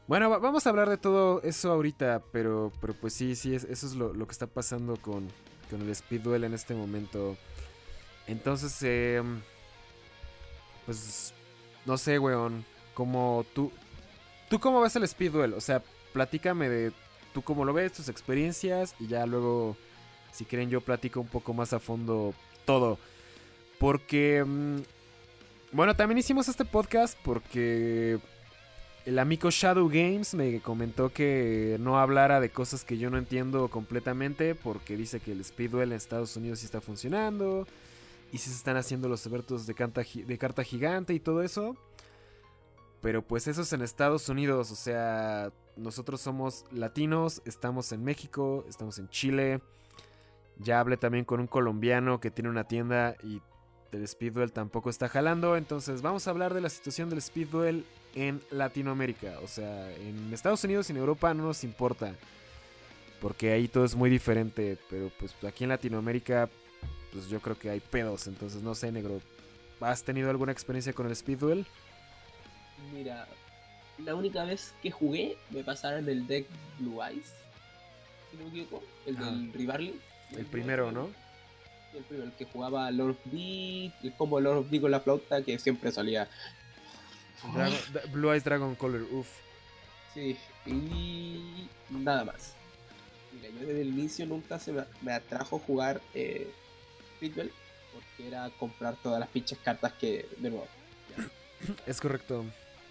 [0.08, 3.94] bueno, vamos a hablar de todo eso ahorita, pero, pero pues sí, sí, eso es
[3.94, 5.28] lo, que está pasando con,
[5.70, 7.36] con, el Speed Duel en este momento.
[8.26, 9.22] Entonces, eh,
[10.86, 11.34] pues,
[11.86, 13.70] no sé, weón, como tú,
[14.50, 15.54] ¿tú cómo ves el Speed Duel?
[15.54, 15.84] O sea,
[16.18, 16.92] platícame de
[17.32, 19.78] tú cómo lo ves, tus experiencias y ya luego,
[20.32, 22.34] si quieren, yo platico un poco más a fondo
[22.66, 22.98] todo.
[23.78, 24.78] Porque, mm,
[25.74, 28.18] bueno, también hicimos este podcast porque
[29.06, 33.68] el amigo Shadow Games me comentó que no hablara de cosas que yo no entiendo
[33.68, 37.68] completamente porque dice que el Speedwell en Estados Unidos sí está funcionando
[38.32, 39.76] y sí se están haciendo los eventos de,
[40.26, 41.78] de carta gigante y todo eso.
[43.02, 48.66] Pero pues eso es en Estados Unidos, o sea, nosotros somos latinos, estamos en México,
[48.68, 49.62] estamos en Chile.
[50.60, 53.42] Ya hablé también con un colombiano que tiene una tienda y
[53.92, 55.56] el Speedwell tampoco está jalando.
[55.56, 59.40] Entonces vamos a hablar de la situación del Speedwell en Latinoamérica.
[59.44, 62.16] O sea, en Estados Unidos y en Europa no nos importa.
[63.22, 64.78] Porque ahí todo es muy diferente.
[64.90, 66.50] Pero pues aquí en Latinoamérica,
[67.14, 68.28] pues yo creo que hay pedos.
[68.28, 69.22] Entonces no sé, negro.
[69.80, 71.68] ¿Has tenido alguna experiencia con el Speed Duel?
[72.94, 73.28] Mira,
[73.98, 76.48] la única vez que jugué me pasaron el deck
[76.80, 77.34] Blue Eyes.
[78.32, 78.84] Si no me equivoco.
[79.06, 80.00] El del Rivalry.
[80.36, 81.10] El, primero, ¿no?
[81.94, 85.00] El primero, el que jugaba Lord of D, el combo Lord of D con la
[85.00, 86.28] flauta, que siempre salía
[88.12, 89.28] Blue Eyes Dragon Color, uff.
[90.14, 92.56] Sí, y nada más.
[93.34, 96.52] Mira, yo desde el inicio nunca se me, atrajo jugar eh,
[97.20, 100.68] porque era comprar todas las pinches cartas que, de nuevo.
[101.86, 102.46] Es correcto.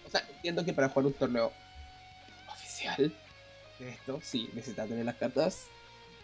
[0.07, 1.51] O sea, entiendo que para jugar un torneo
[2.49, 3.13] oficial
[3.79, 5.67] de esto, sí, necesitas tener las cartas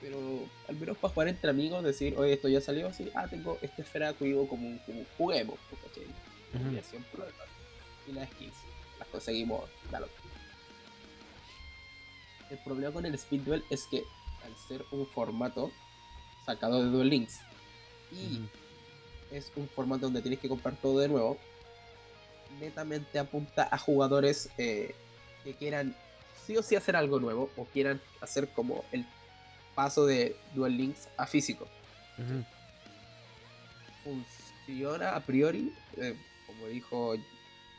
[0.03, 0.19] pero
[0.67, 3.83] al menos para jugar entre amigos, decir, oye, esto ya salió así, ah, tengo este
[3.83, 6.03] esfera cuido como un como juguemos, ¿cachai?
[6.53, 7.43] Un problema.
[8.07, 8.53] Y las skills,
[8.99, 10.09] las conseguimos, dalo.
[12.49, 14.03] El problema con el Speed Duel es que
[14.45, 15.71] al ser un formato
[16.45, 17.39] sacado de Duel Links
[18.11, 18.41] y
[19.31, 21.37] es un formato donde tienes que comprar todo de nuevo,
[22.59, 24.95] netamente apunta a jugadores eh,
[25.43, 25.95] que quieran
[26.45, 29.05] sí o sí hacer algo nuevo o quieran hacer como el
[29.75, 31.67] paso de Duel Links a físico.
[34.03, 37.15] Funciona a priori, eh, como dijo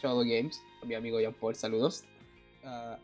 [0.02, 2.04] Shadow Games, mi amigo Jean Paul, saludos.
[2.64, 2.98] ah,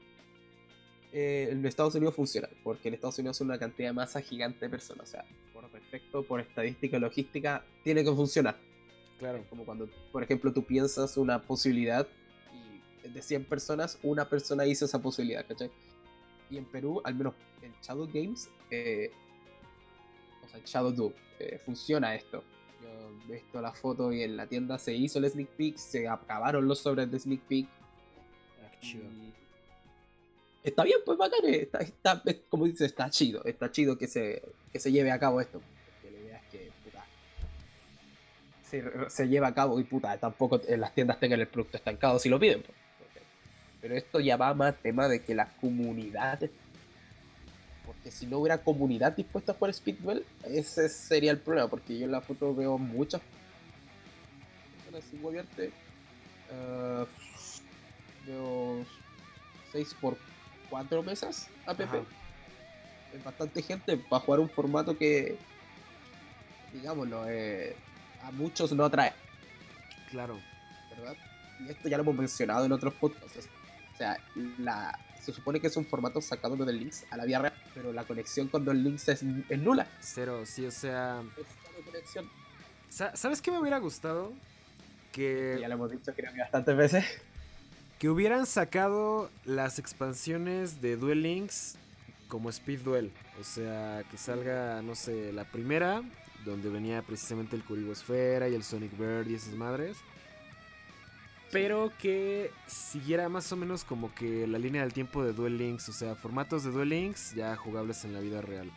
[1.13, 4.67] eh, en Estados Unidos funciona, porque en Estados Unidos es una cantidad de masa gigante
[4.67, 5.09] de personas.
[5.09, 8.57] O sea, por perfecto, por estadística logística, tiene que funcionar.
[9.21, 9.45] Claro.
[9.51, 12.09] Como cuando, por ejemplo, tú piensas una posibilidad
[13.05, 15.71] y de 100 personas, una persona hizo esa posibilidad, ¿cachai?
[16.51, 19.13] Y en Perú, al menos en Shadow Games, eh,
[20.43, 22.43] o sea, en Shadow Do, eh, funciona esto.
[23.29, 26.09] Yo he visto la foto y en la tienda se hizo el sneak peek, se
[26.09, 27.69] acabaron los sobres de sneak peek.
[28.83, 28.97] Y
[30.63, 34.09] Está bien, pues bacán, eh, está, está, es como dices, está chido, está chido que
[34.09, 35.61] se, que se lleve a cabo esto.
[38.71, 42.19] Se, se lleve a cabo y puta, tampoco en las tiendas tengan el producto estancado
[42.19, 42.63] si lo piden.
[42.63, 42.77] pues.
[43.81, 46.39] Pero esto ya va más tema de que la comunidad,
[47.87, 52.05] porque si no hubiera comunidad dispuesta a jugar Speedwell, ese sería el problema, porque yo
[52.05, 53.23] en la foto veo muchas
[54.77, 55.73] personas sin movierte.
[56.53, 57.07] ah,
[58.27, 58.85] veo
[59.73, 60.17] 6 por
[60.69, 61.83] 4 mesas APP.
[61.83, 61.99] Ajá.
[63.15, 65.37] Es bastante gente para jugar un formato que,
[66.73, 67.75] digámoslo, eh,
[68.23, 69.13] a muchos no atrae,
[70.11, 70.39] Claro.
[70.97, 71.17] ¿verdad?
[71.61, 73.49] Y esto ya lo hemos mencionado en otros podcasts.
[73.95, 74.19] O sea,
[74.59, 77.93] la, se supone que es un formato sacado del Links a la vida real, pero
[77.93, 79.87] la conexión con los Links es, es nula.
[80.01, 81.23] Cero, sí, o sea.
[81.37, 82.31] Es conexión.
[82.89, 84.33] sa- ¿Sabes qué me hubiera gustado?
[85.13, 87.05] Que, Ya lo hemos dicho creo que bastantes veces.
[87.99, 91.77] que hubieran sacado las expansiones de Duel Links
[92.29, 93.13] como Speed Duel.
[93.39, 96.03] O sea, que salga, no sé, la primera,
[96.45, 99.97] donde venía precisamente el Curibosfera y el Sonic Bird y esas madres.
[101.53, 105.89] Pero que siguiera más o menos como que la línea del tiempo de Duel Links.
[105.89, 108.71] O sea, formatos de Duel Links ya jugables en la vida real.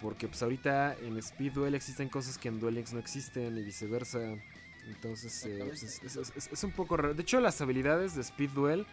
[0.00, 3.62] Porque pues ahorita en Speed Duel existen cosas que en Duel Links no existen y
[3.62, 4.20] viceversa.
[4.86, 7.12] Entonces eh, pues, es, es- es- es un poco raro.
[7.14, 8.86] De hecho, las habilidades de Speed Duel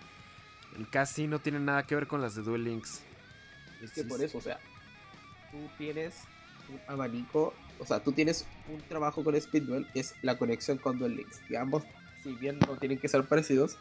[0.75, 3.01] el casi no tienen nada que ver con las de Duel Links.
[3.83, 4.59] Es que por eso, o sea,
[5.51, 6.15] tú tienes
[6.87, 11.15] abanico, o sea, tú tienes un trabajo con Speedwell que es la conexión con Duel
[11.17, 11.41] Links.
[11.49, 11.83] Y ambos,
[12.23, 13.77] si bien no tienen que ser parecidos,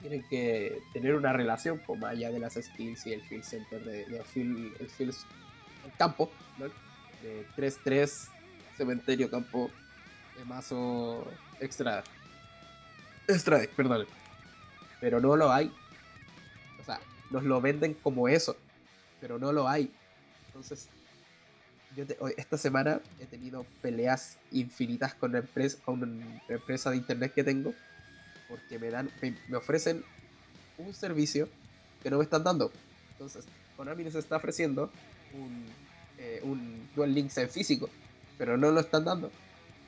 [0.00, 3.84] tienen que tener una relación, pues, más allá de las skills y el field center,
[3.84, 5.16] de, de field- el, field-
[5.84, 6.30] el campo.
[7.22, 8.28] De 3-3,
[8.78, 9.70] cementerio, campo,
[10.38, 11.26] de mazo
[11.60, 12.02] extra.
[13.28, 14.06] Extra deck, perdón.
[15.00, 15.70] Pero no lo hay.
[16.80, 16.98] O sea,
[17.30, 18.56] nos lo venden como eso
[19.20, 19.92] pero no lo hay.
[20.46, 20.88] Entonces,
[21.96, 26.96] yo te- esta semana he tenido peleas infinitas con la empresa, con la empresa de
[26.96, 27.74] internet que tengo,
[28.48, 30.02] porque me dan, me, me ofrecen
[30.78, 31.48] un servicio
[32.02, 32.72] que no me están dando.
[33.12, 33.44] Entonces,
[33.76, 34.90] Konami nos está ofreciendo
[35.34, 35.64] un,
[36.18, 37.88] eh, un Duel Links en físico,
[38.38, 39.30] pero no lo están dando,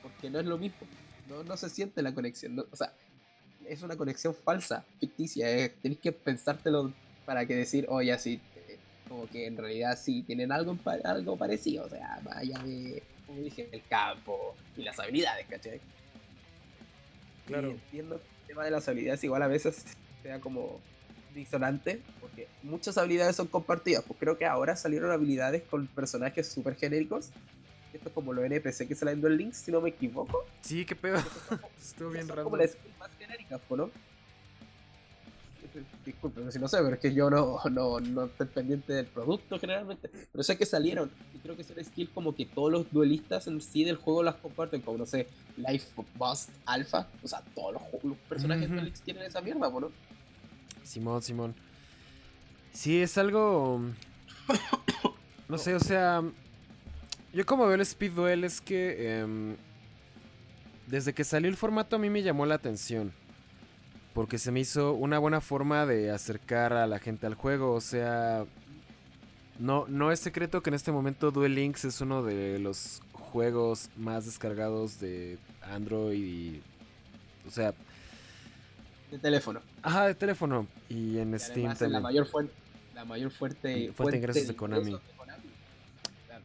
[0.01, 0.87] porque no es lo mismo.
[1.29, 2.55] No, no se siente la conexión.
[2.55, 2.93] no- o sea,
[3.67, 5.49] es una conexión falsa, ficticia.
[5.49, 6.93] eh, Tenéis que pensártelo
[7.25, 8.52] para que decir, oye, así, eh,
[9.07, 11.85] como que en realidad sí tienen algo, algo parecido.
[11.85, 15.79] O sea, allá de, como dije, el campo y las habilidades, ¿cachai?
[17.45, 17.69] Claro.
[17.69, 19.83] Y entiendo que el tema de las habilidades igual a veces
[20.21, 20.79] sea como
[21.33, 24.03] disonante, porque muchas habilidades son compartidas.
[24.05, 27.29] Pues creo que ahora salieron habilidades con personajes súper genéricos.
[27.93, 30.45] Esto es como los NPC que salen en Links, si no me equivoco.
[30.61, 31.21] Sí, qué pedo.
[31.79, 32.43] Estuvo bien raro.
[32.43, 33.91] como las skills más genéricas, po, ¿no?
[36.05, 39.59] Disculpen si no sé, pero es que yo no, no, no estoy pendiente del producto
[39.59, 40.09] generalmente.
[40.31, 41.11] Pero sé que salieron.
[41.33, 44.35] Y creo que son skills como que todos los duelistas en sí del juego las
[44.35, 44.81] comparten.
[44.81, 47.07] Como, no sé, Life Bust Alpha.
[47.23, 49.91] O sea, todos los, personajes de Duelix tienen esa mierda, ¿no?
[50.83, 51.55] Simón, Simón.
[52.71, 53.81] Sí, es algo.
[55.49, 56.23] No sé, o sea.
[57.33, 59.19] Yo como veo el Speed Duel es que.
[59.19, 59.55] em,
[60.87, 63.13] desde que salió el formato a mí me llamó la atención.
[64.13, 67.73] Porque se me hizo una buena forma de acercar a la gente al juego.
[67.73, 68.45] O sea.
[69.59, 73.89] No, no es secreto que en este momento Duel Links es uno de los juegos
[73.97, 76.61] más descargados de Android y.
[77.47, 77.73] O sea,
[79.11, 79.61] De teléfono.
[79.81, 80.67] ajá, de teléfono.
[80.89, 82.01] Y en Y Steam es la también.
[82.03, 82.53] mayor fuente.
[82.95, 84.81] La mayor fuerte, Fuente de ingresos de Konami.
[84.91, 85.01] ingresos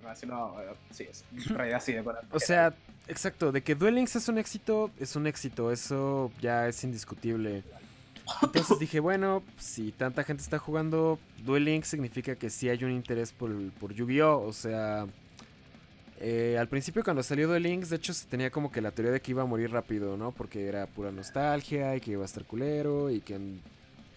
[0.00, 2.74] relacionado, eh, sí, es realidad así de O sea,
[3.06, 7.64] exacto, de que Duel Links es un éxito, es un éxito, eso ya es indiscutible.
[8.42, 12.92] Entonces dije, bueno, si tanta gente está jugando Duel Links significa que sí hay un
[12.92, 14.40] interés por, por Yu-Gi-Oh!
[14.40, 15.06] O sea,
[16.20, 19.12] eh, al principio cuando salió Duel Links, de hecho se tenía como que la teoría
[19.12, 20.32] de que iba a morir rápido, ¿no?
[20.32, 23.60] Porque era pura nostalgia y que iba a estar culero y que en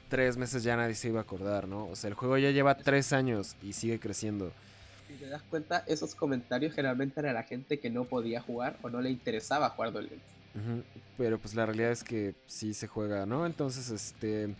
[0.10, 1.88] tres meses ya nadie se iba a acordar, ¿no?
[1.88, 4.52] O sea, el juego ya lleva tres años y sigue creciendo.
[5.12, 8.90] Si te das cuenta, esos comentarios generalmente eran la gente que no podía jugar o
[8.90, 10.86] no le interesaba jugar Duel Links.
[11.18, 13.46] Pero pues la realidad es que sí se juega, ¿no?
[13.46, 14.56] Entonces, este...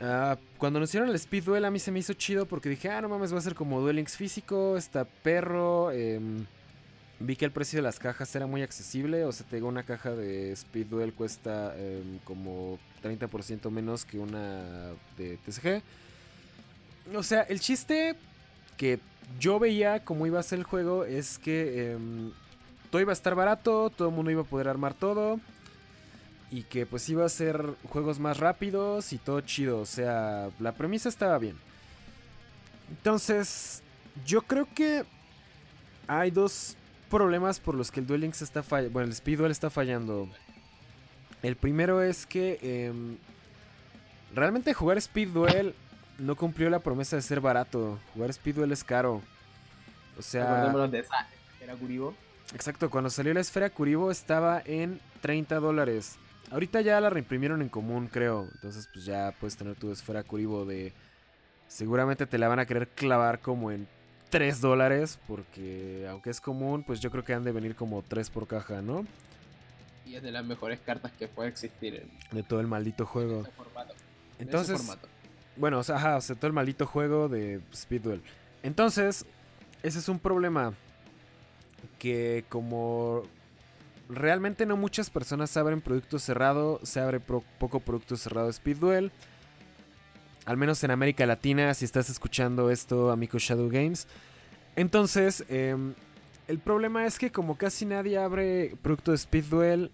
[0.00, 3.00] Ah, cuando hicieron el Speed Duel a mí se me hizo chido porque dije, ah,
[3.00, 5.90] no mames, va a ser como Duel Links físico, está perro.
[5.90, 6.44] Em,
[7.20, 9.84] vi que el precio de las cajas era muy accesible, o sea, te digo, una
[9.84, 15.82] caja de Speed Duel cuesta em, como 30% menos que una de TCG.
[17.14, 18.16] O sea, el chiste
[18.76, 19.00] que
[19.38, 22.32] yo veía como iba a ser el juego es que em,
[22.90, 25.40] todo iba a estar barato, todo el mundo iba a poder armar todo.
[26.50, 29.80] Y que pues iba a ser juegos más rápidos y todo chido.
[29.80, 31.56] O sea, la premisa estaba bien.
[32.90, 33.82] Entonces,
[34.24, 35.04] yo creo que
[36.06, 36.76] hay dos
[37.10, 38.92] problemas por los que el Duel Links está fallando.
[38.92, 40.28] Bueno, el Speed Duel está fallando.
[41.42, 43.16] El primero es que em,
[44.34, 45.74] realmente jugar Speed Duel
[46.18, 47.98] no cumplió la promesa de ser barato.
[48.12, 49.22] Jugar Speed Duel es caro.
[50.18, 50.68] O sea.
[50.88, 52.14] de esa esfera Curibo.
[52.52, 56.16] Exacto, cuando salió la esfera Curibo estaba en 30 dólares.
[56.50, 58.48] Ahorita ya la reimprimieron en común, creo.
[58.54, 60.92] Entonces, pues ya puedes tener tu esfera Curibo de.
[61.66, 63.88] Seguramente te la van a querer clavar como en
[64.30, 65.18] 3 dólares.
[65.26, 68.82] Porque aunque es común, pues yo creo que han de venir como 3 por caja,
[68.82, 69.06] ¿no?
[70.06, 72.10] Y es de las mejores cartas que puede existir en.
[72.30, 73.40] De todo el maldito juego.
[73.40, 73.94] ese formato.
[74.38, 74.76] En Entonces.
[74.76, 75.08] ese formato.
[75.56, 78.22] Bueno, o sea, ajá, el maldito juego de Speed Duel.
[78.62, 79.24] Entonces,
[79.82, 80.74] ese es un problema.
[81.98, 83.22] Que como
[84.08, 89.12] realmente no muchas personas abren producto cerrado, se abre poco producto cerrado de Speed Duel.
[90.44, 94.06] Al menos en América Latina, si estás escuchando esto, amigo Shadow Games.
[94.76, 95.94] Entonces, em,
[96.48, 99.90] el problema es que como casi nadie abre producto de Speed Duel,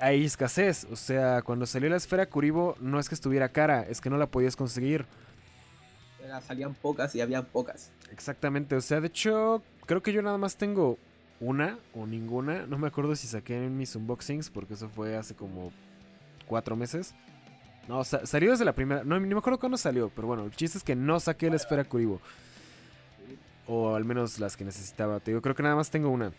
[0.00, 0.86] hay escasez.
[0.90, 4.16] O sea, cuando salió la esfera Kuribo, no es que estuviera cara, es que no
[4.16, 5.06] la podías conseguir.
[6.24, 7.90] Era- salían pocas y habían pocas.
[8.10, 10.98] Exactamente, o sea, de hecho, creo que yo nada más tengo
[11.40, 12.66] una o ninguna.
[12.66, 15.72] No me acuerdo si saqué en mis unboxings, porque eso fue hace como
[16.46, 17.14] cuatro meses.
[17.88, 19.04] No, sa- salió desde la primera.
[19.04, 21.56] No, ni me acuerdo cuándo salió, pero bueno, el chiste es que no saqué la
[21.56, 22.20] esfera Kuribo.
[23.66, 25.20] O al menos las que necesitaba.
[25.20, 26.32] Te digo, creo que nada más tengo una.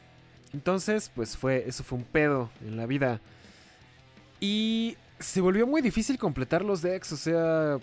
[0.53, 1.63] Entonces, pues fue.
[1.67, 3.19] Eso fue un pedo en la vida.
[4.39, 7.11] Y se volvió muy difícil completar los decks.
[7.11, 7.77] O sea.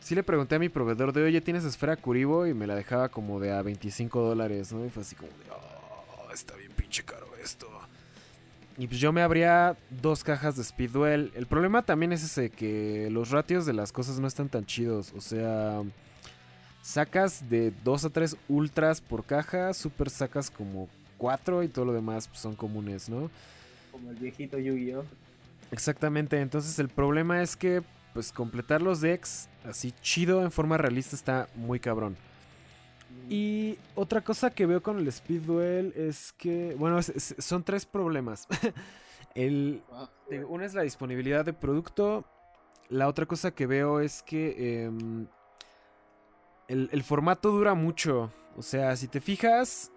[0.00, 2.46] Sí le pregunté a mi proveedor de, oye, ¿tienes esfera Kuribo?
[2.46, 4.86] Y me la dejaba como de a 25 dólares, ¿no?
[4.86, 7.68] Y fue así como de, oh, está bien pinche caro esto.
[8.78, 11.32] Y pues yo me abría dos cajas de Speed Duel.
[11.34, 15.12] El problema también es ese, que los ratios de las cosas no están tan chidos.
[15.16, 15.82] O sea,
[16.80, 21.92] sacas de 2 a 3 ultras por caja, super sacas como 4 y todo lo
[21.92, 23.30] demás pues, son comunes, ¿no?
[23.98, 25.04] Como el viejito Yu-Gi-Oh!
[25.70, 27.82] Exactamente, entonces el problema es que
[28.14, 32.16] pues completar los decks así chido en forma realista está muy cabrón.
[33.28, 37.62] Y otra cosa que veo con el Speed Duel es que, bueno, es- es- son
[37.62, 38.46] tres problemas.
[39.34, 39.82] el,
[40.30, 42.24] digo, una es la disponibilidad de producto.
[42.88, 45.26] La otra cosa que veo es que em,
[46.68, 48.32] el, el formato dura mucho.
[48.56, 49.92] O sea, si te fijas,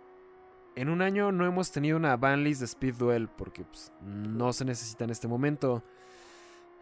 [0.76, 4.66] en un año no hemos tenido una banlist de Speed Duel porque pues, no se
[4.66, 5.84] necesita en este momento.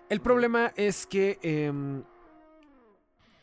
[0.09, 2.03] El problema es que em,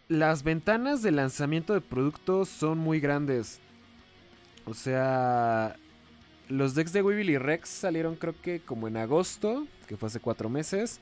[0.09, 3.61] las ventanas de lanzamiento de productos son muy grandes.
[4.65, 5.77] O sea,
[6.49, 10.21] los decks de Weevil y Rex salieron creo que como en agosto, que fue hace
[10.21, 11.01] cuatro meses.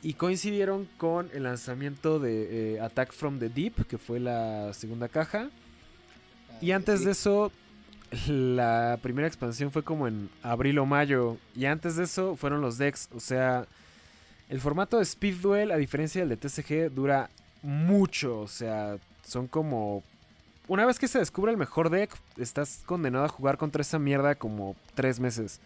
[0.00, 5.08] Y coincidieron con el lanzamiento de eh, Attack from the Deep, que fue la segunda
[5.08, 5.50] caja.
[6.60, 7.50] Y antes de eso,
[8.26, 11.36] la primera expansión fue como en abril o mayo.
[11.54, 13.08] Y antes de eso fueron los decks.
[13.14, 13.66] O sea,
[14.48, 17.30] el formato de Speed Duel, a diferencia del de TCG, dura
[17.62, 18.40] mucho.
[18.40, 20.02] O sea, son como...
[20.68, 24.34] Una vez que se descubre el mejor deck, estás condenado a jugar contra esa mierda
[24.34, 25.60] como tres meses.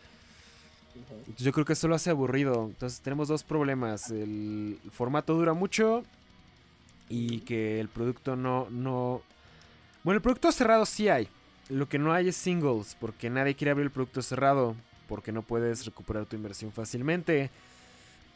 [0.94, 2.66] Entonces yo creo que eso lo hace aburrido.
[2.66, 4.10] Entonces tenemos dos problemas.
[4.10, 6.04] El formato dura mucho
[7.08, 9.22] y que el producto no, no...
[10.04, 11.28] Bueno, el producto cerrado sí hay.
[11.72, 14.76] Lo que no hay es singles, porque nadie quiere abrir el producto cerrado,
[15.08, 17.50] porque no puedes recuperar tu inversión fácilmente.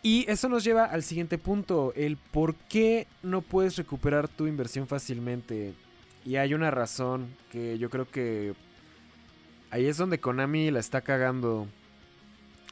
[0.02, 4.86] Y eso nos lleva al siguiente punto, el por qué no puedes recuperar tu inversión
[4.86, 5.74] fácilmente.
[6.24, 8.54] Y hay una razón que yo creo que
[9.70, 11.66] ahí es donde Konami la está cagando.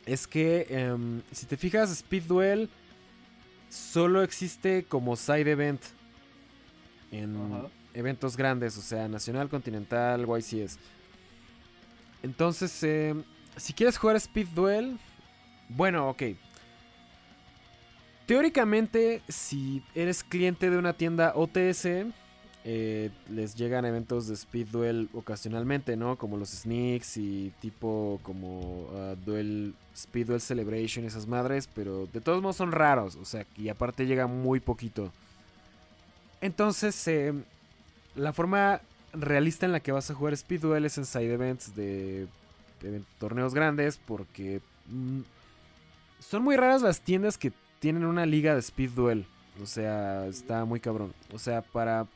[0.07, 2.71] Es que em, si te fijas, Speed Duel
[3.69, 5.83] solo existe como side event
[7.11, 7.37] en
[7.95, 10.79] eventos grandes, o sea, nacional, continental, YCS.
[12.23, 13.23] Entonces, em,
[13.57, 14.99] si quieres jugar Speed Duel,
[15.69, 16.23] bueno, ok.
[18.27, 22.07] Teóricamente, si eres cliente de una tienda OTS,
[22.67, 26.17] eh, les llegan eventos de Speed Duel ocasionalmente, ¿no?
[26.17, 32.23] Como los sneaks y tipo como uh, Duel, Speed Duel Celebration, esas madres, pero de
[32.23, 35.13] todos modos son raros, o sea, y aparte llega muy poquito.
[36.41, 37.35] Entonces, eh,
[38.15, 38.81] la forma
[39.13, 42.27] realista en la que vas a jugar Speed Duel es en side events de,
[43.19, 45.21] torneos grandes, porque mm,
[46.21, 49.27] son muy raras las tiendas que tienen una liga de Speed Duel.
[49.63, 51.15] O sea, está muy cabrón.
[51.33, 52.07] O sea, para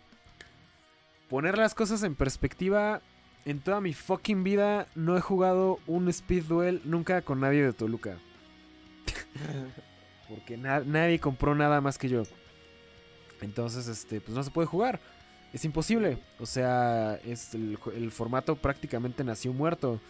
[1.28, 3.00] poner las cosas en perspectiva,
[3.44, 7.72] en toda mi fucking vida no he jugado un speed duel nunca con nadie de
[7.72, 8.18] Toluca.
[10.28, 12.24] Porque nadie compró nada más que yo.
[13.40, 15.00] Entonces, este, pues no se puede jugar.
[15.52, 16.18] Es imposible.
[16.38, 17.78] O sea, es el,
[18.10, 20.00] formato prácticamente nació muerto.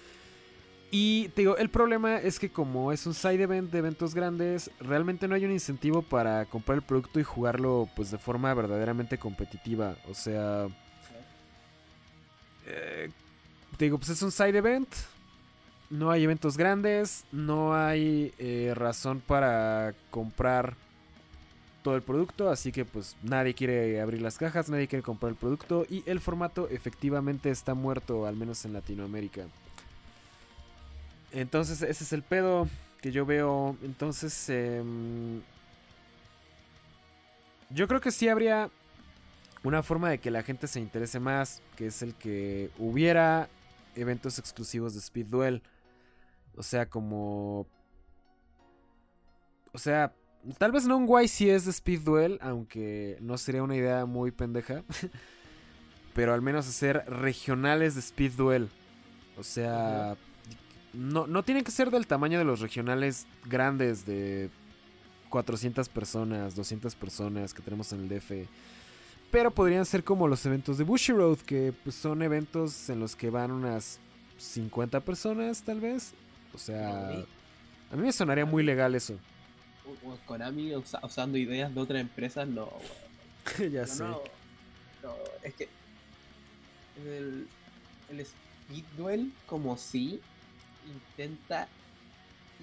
[0.90, 4.70] Y te digo, el problema es que como es un side event de eventos grandes,
[4.80, 9.18] realmente no hay un incentivo para comprar el producto y jugarlo pues de forma verdaderamente
[9.18, 9.96] competitiva.
[10.08, 10.66] O sea,
[12.66, 13.10] eh,
[13.76, 14.88] te digo, pues es un side event.
[15.90, 17.24] No hay eventos grandes.
[17.32, 20.74] No hay eh, razón para comprar
[21.82, 22.50] todo el producto.
[22.50, 24.68] Así que pues nadie quiere abrir las cajas.
[24.68, 25.86] Nadie quiere comprar el producto.
[25.88, 28.26] Y el formato efectivamente está muerto.
[28.26, 29.46] Al menos en Latinoamérica.
[31.32, 32.68] Entonces ese es el pedo
[33.00, 33.76] que yo veo.
[33.82, 34.48] Entonces...
[34.48, 35.40] Em,
[37.70, 38.70] yo creo que sí habría
[39.62, 43.48] una forma de que la gente se interese más, que es el que hubiera
[43.94, 45.62] eventos exclusivos de Speed Duel.
[46.56, 47.66] O sea, como...
[49.72, 50.14] O sea,
[50.58, 54.82] tal vez no un YCS de Speed Duel, aunque no sería una idea muy pendeja.
[56.18, 58.68] pero al menos hacer regionales de Speed Duel.
[59.36, 60.16] O sea,
[60.92, 64.50] no, no tienen que ser del tamaño de los regionales grandes de
[65.28, 68.32] 400 personas, 200 personas que tenemos en el DF.
[69.30, 73.30] Pero podrían ser como los eventos de Bushiroad, que pues, son eventos en los que
[73.30, 74.00] van unas
[74.38, 76.14] 50 personas, tal vez.
[76.52, 77.10] O sea,
[77.92, 79.14] a mí me sonaría muy legal eso.
[80.26, 82.70] Konami usando ideas de otras empresas, no,
[83.72, 84.04] ya sé.
[84.04, 84.20] No,
[85.42, 85.68] es que
[87.04, 87.46] el,
[88.10, 90.20] el Speed Duel, como si
[90.86, 91.68] intenta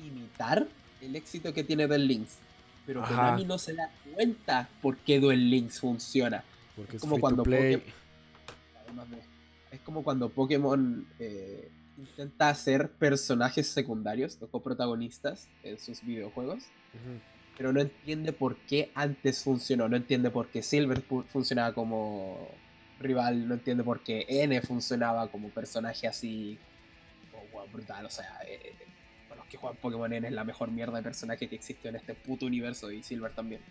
[0.04, 0.68] imitar
[1.02, 2.38] el éxito que tiene Duel Links.
[2.86, 6.44] Pero Konami no se da cuenta por qué Duel Links funciona.
[6.76, 7.82] Porque es, como cuando Pokémon,
[9.72, 16.64] es como cuando Pokémon eh, intenta hacer personajes secundarios o coprotagonistas en sus videojuegos.
[17.58, 19.88] Pero no entiende por qué antes funcionó.
[19.88, 22.50] No entiende por qué Silver funcionaba como
[23.00, 23.48] rival.
[23.48, 26.58] No entiende por qué N funcionaba como personaje así.
[27.54, 28.06] Oh, brutal.
[28.06, 28.74] O sea, eh,
[29.30, 31.96] para los que juegan Pokémon N es la mejor mierda de personaje que existe en
[31.96, 32.92] este puto universo.
[32.92, 33.62] Y Silver también.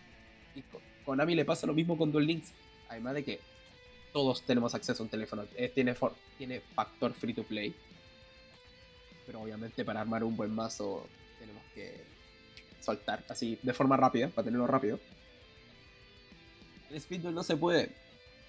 [0.55, 2.55] Y con Konami le pasa lo mismo con Duel Links.
[2.89, 3.41] Además de que
[4.15, 5.45] todos tenemos acceso a un teléfono.
[5.57, 5.95] Eh, tiene,
[6.39, 7.75] tiene factor free to play.
[9.27, 11.07] Pero obviamente para armar un buen mazo
[11.39, 12.03] tenemos que
[12.81, 15.01] soltar así de forma rápida, para tenerlo rápido.
[16.91, 17.91] El speedrun no se puede.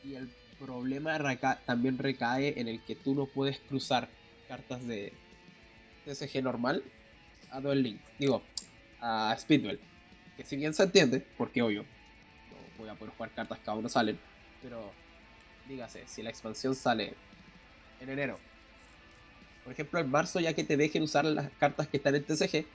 [0.04, 1.18] Y el problema
[1.66, 4.10] también recae en el que tú no puedes cruzar
[4.48, 5.14] cartas de
[6.06, 6.84] TSG normal
[7.52, 8.02] a Duel Link.
[8.20, 8.44] Digo,
[9.02, 9.80] a Speedwell.
[10.38, 13.84] Que si bien se entiende, porque obvio, no voy a poder jugar cartas que aún
[13.84, 14.20] no salen
[14.66, 14.92] pero
[15.68, 17.14] dígase, si la expansión sale
[18.02, 18.40] en enero,
[19.66, 22.66] por ejemplo en marzo ya que te dejen usar las cartas que están en TCG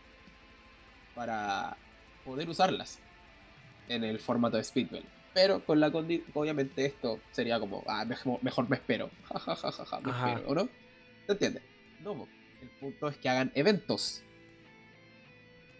[1.14, 1.76] para
[2.24, 2.98] poder usarlas
[3.88, 5.04] en el formato de Speedwell.
[5.32, 9.08] Pero con la condición, obviamente esto sería como, ah, mejor, me espero.
[9.28, 10.68] Ja, me espero, ¿o no?
[11.26, 11.62] ¿Se entiende?
[12.00, 12.26] No,
[12.60, 14.24] el punto es que hagan eventos.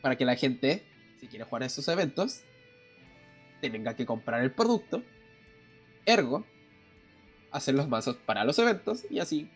[0.02, 0.84] Para que la gente,
[1.18, 2.42] si quiere jugar esos eventos,
[3.61, 5.02] tenga que comprar el producto
[6.06, 6.46] Ergo,
[7.50, 9.50] hacer los mazos para los eventos y así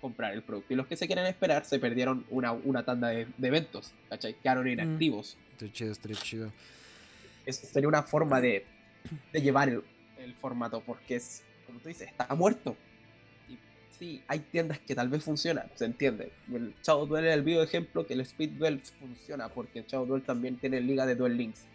[0.00, 0.72] comprar el producto.
[0.72, 4.34] Y los que se quieren esperar se perdieron una, una tanda de, eventos, ¿cachai?
[4.34, 4.68] Quedaron mm.
[4.68, 5.36] inactivos.
[5.52, 6.52] Estoy chido, estoy chido.
[7.44, 8.64] Eso sería una forma de,
[9.32, 9.82] de llevar el,
[10.18, 12.76] el, formato, porque es, como tú dices, está muerto.
[13.48, 13.58] Y
[13.98, 16.32] sí, hay tiendas que tal vez funcionan, se entiende.
[16.52, 20.06] El Shadow Duel es el video ejemplo que el Speed Duel funciona, porque el Shadow
[20.06, 21.66] Duel también tiene liga de Duel Links.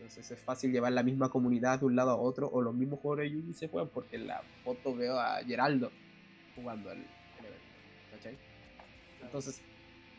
[0.00, 3.00] Entonces es fácil llevar la misma comunidad de un lado a otro o los mismos
[3.00, 5.92] jugadores de Yugi se juegan porque en la foto veo a Geraldo
[6.56, 7.04] jugando el.
[8.20, 8.36] ¿Cachai?
[9.22, 9.60] Entonces,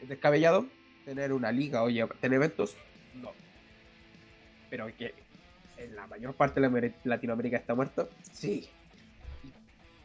[0.02, 0.66] es descabellado
[1.06, 1.88] tener una liga o
[2.20, 2.76] tener eventos,
[3.16, 3.32] no.
[4.70, 5.14] Pero que
[5.78, 8.70] en la mayor parte de la Latinoamérica está muerto, sí.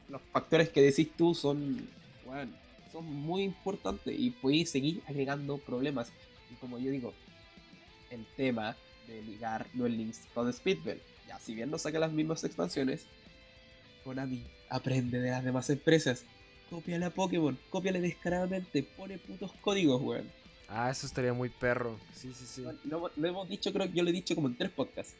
[0.08, 1.88] Los factores que decís tú son,
[2.24, 2.52] bueno,
[2.92, 6.12] son muy importantes y puedes seguir agregando problemas.
[6.50, 7.12] Y como yo digo,
[8.10, 8.76] el tema
[9.08, 13.06] de ligar Duel Links con Speedball, ya si bien no saca las mismas expansiones,
[14.04, 16.24] Konami aprende de las demás empresas.
[16.70, 20.28] Cópiale a Pokémon, cópiale descaradamente, pone putos códigos, weón.
[20.68, 21.98] Ah, eso estaría muy perro.
[22.12, 22.64] Sí, sí, sí.
[22.84, 25.14] Lo, lo hemos dicho, creo que yo lo he dicho como en tres podcasts.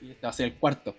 [0.00, 0.94] Y este va a ser el cuarto.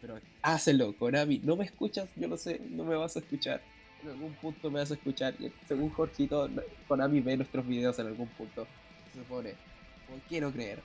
[0.00, 1.38] Pero hácelo, Konami.
[1.42, 3.60] No me escuchas, yo lo sé, no me vas a escuchar.
[4.04, 5.34] En algún punto me vas a escuchar.
[5.40, 6.48] Y según Jorgito,
[6.86, 8.66] Konami ve nuestros videos en algún punto.
[9.12, 10.80] Se pone, "Oh, quiero creer.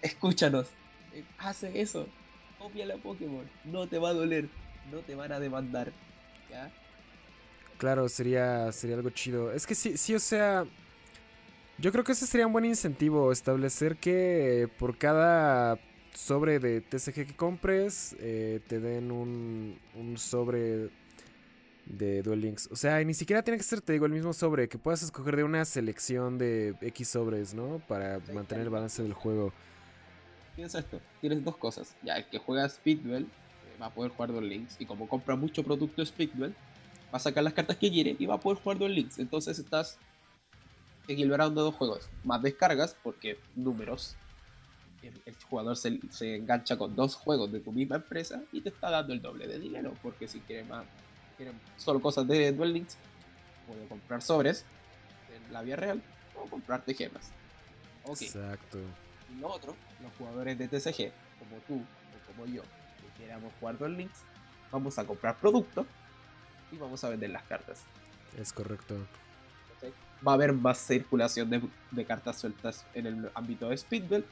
[0.00, 0.68] Escúchanos.
[1.12, 2.06] Eh, Hace eso.
[2.58, 3.44] Cópiale a Pokémon.
[3.64, 4.48] No te va a doler.
[4.90, 5.92] No te van a demandar.
[6.50, 6.70] ¿Ya?
[7.78, 9.52] Claro, sería, sería algo chido.
[9.52, 10.64] Es que sí, sí, o sea.
[11.78, 13.32] Yo creo que ese sería un buen incentivo.
[13.32, 15.78] Establecer que por cada
[16.14, 20.90] sobre de TCG que compres, eh, te den un, un sobre
[21.84, 22.68] de Duel Links.
[22.72, 24.68] O sea, ni siquiera tiene que ser, te digo, el mismo sobre.
[24.68, 27.80] Que puedas escoger de una selección de X sobres, ¿no?
[27.86, 29.52] Para Sí, mantener el balance del juego.
[30.54, 31.96] Piensa esto, tienes dos cosas.
[32.02, 33.28] Ya, el que juega Speedduel eh,
[33.80, 34.76] va a poder jugar Duel Links.
[34.78, 36.54] Y como compra mucho producto Speedduel,
[37.12, 39.18] va a sacar las cartas que quiere y va a poder jugar Duel Links.
[39.18, 39.98] Entonces estás
[41.08, 42.08] equilibrando dos juegos.
[42.24, 44.16] Más descargas, porque números.
[45.02, 48.70] El, el jugador se, se engancha con dos juegos de tu misma empresa y te
[48.70, 49.94] está dando el doble de dinero.
[50.02, 50.84] Porque si quiere más,
[51.36, 52.96] quiere solo cosas de Duel Links,
[53.66, 54.64] puede comprar sobres
[55.34, 56.02] en la vía real
[56.34, 57.30] o comprarte gemas.
[58.04, 58.22] Ok.
[58.22, 58.78] Exacto.
[59.32, 62.62] Y lo otro, los jugadores de TCG, como tú o como yo,
[63.18, 64.20] queramos jugar Duel Links,
[64.70, 65.86] vamos a comprar producto
[66.72, 67.82] y vamos a vender las cartas.
[68.38, 68.96] Es correcto.
[70.26, 74.24] Va a haber más circulación de, de cartas sueltas en el ámbito de Speedball,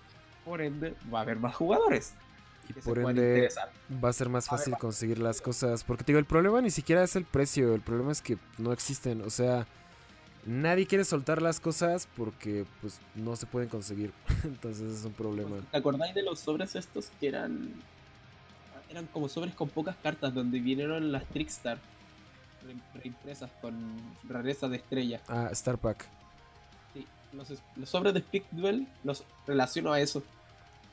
[0.45, 2.12] por ende va a haber más jugadores
[2.68, 3.49] Y por ende
[4.03, 5.85] va a ser más ver, fácil conseguir las cosas.
[5.85, 8.72] Porque te digo, el problema ni siquiera es el precio, el problema es que no
[8.72, 9.22] existen.
[9.22, 9.66] O sea,
[10.47, 14.12] nadie quiere soltar las cosas porque pues no se pueden conseguir.
[14.45, 15.57] Entonces es un problema.
[15.70, 17.74] ¿Te acordáis de los sobres estos que eran
[18.95, 21.78] eran como sobres con pocas cartas donde vinieron las Trickstar
[22.64, 23.74] re- reimpresas con
[24.28, 25.20] rareza de estrella?
[25.28, 26.07] Ah, Star Pack.
[26.95, 30.22] Sí, los, los sobres de Speed Duel los relaciono a eso.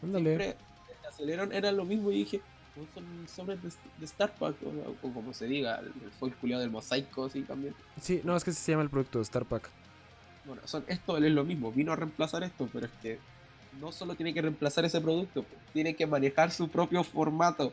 [0.01, 0.35] Ándale.
[0.37, 0.57] Siempre
[1.07, 2.41] aceleran, era lo mismo y dije,
[2.75, 5.91] "Oh, son sobres de, de Star Pack, o, o como se diga, el,
[6.27, 7.75] el culiado del mosaico, sí, también.
[8.01, 9.69] Sí, no, es que se llama el producto, Star Pack.
[10.45, 13.19] Bueno, son, esto es lo mismo, vino a reemplazar esto, pero es que
[13.79, 17.71] no solo tiene que reemplazar ese producto, tiene que manejar su propio formato.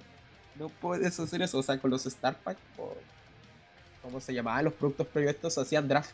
[0.59, 2.95] No puedes hacer eso, o sea, con los Star Pack, o
[4.03, 5.57] ¿cómo se llamaban los productos previos estos?
[5.59, 6.11] Hacían draft.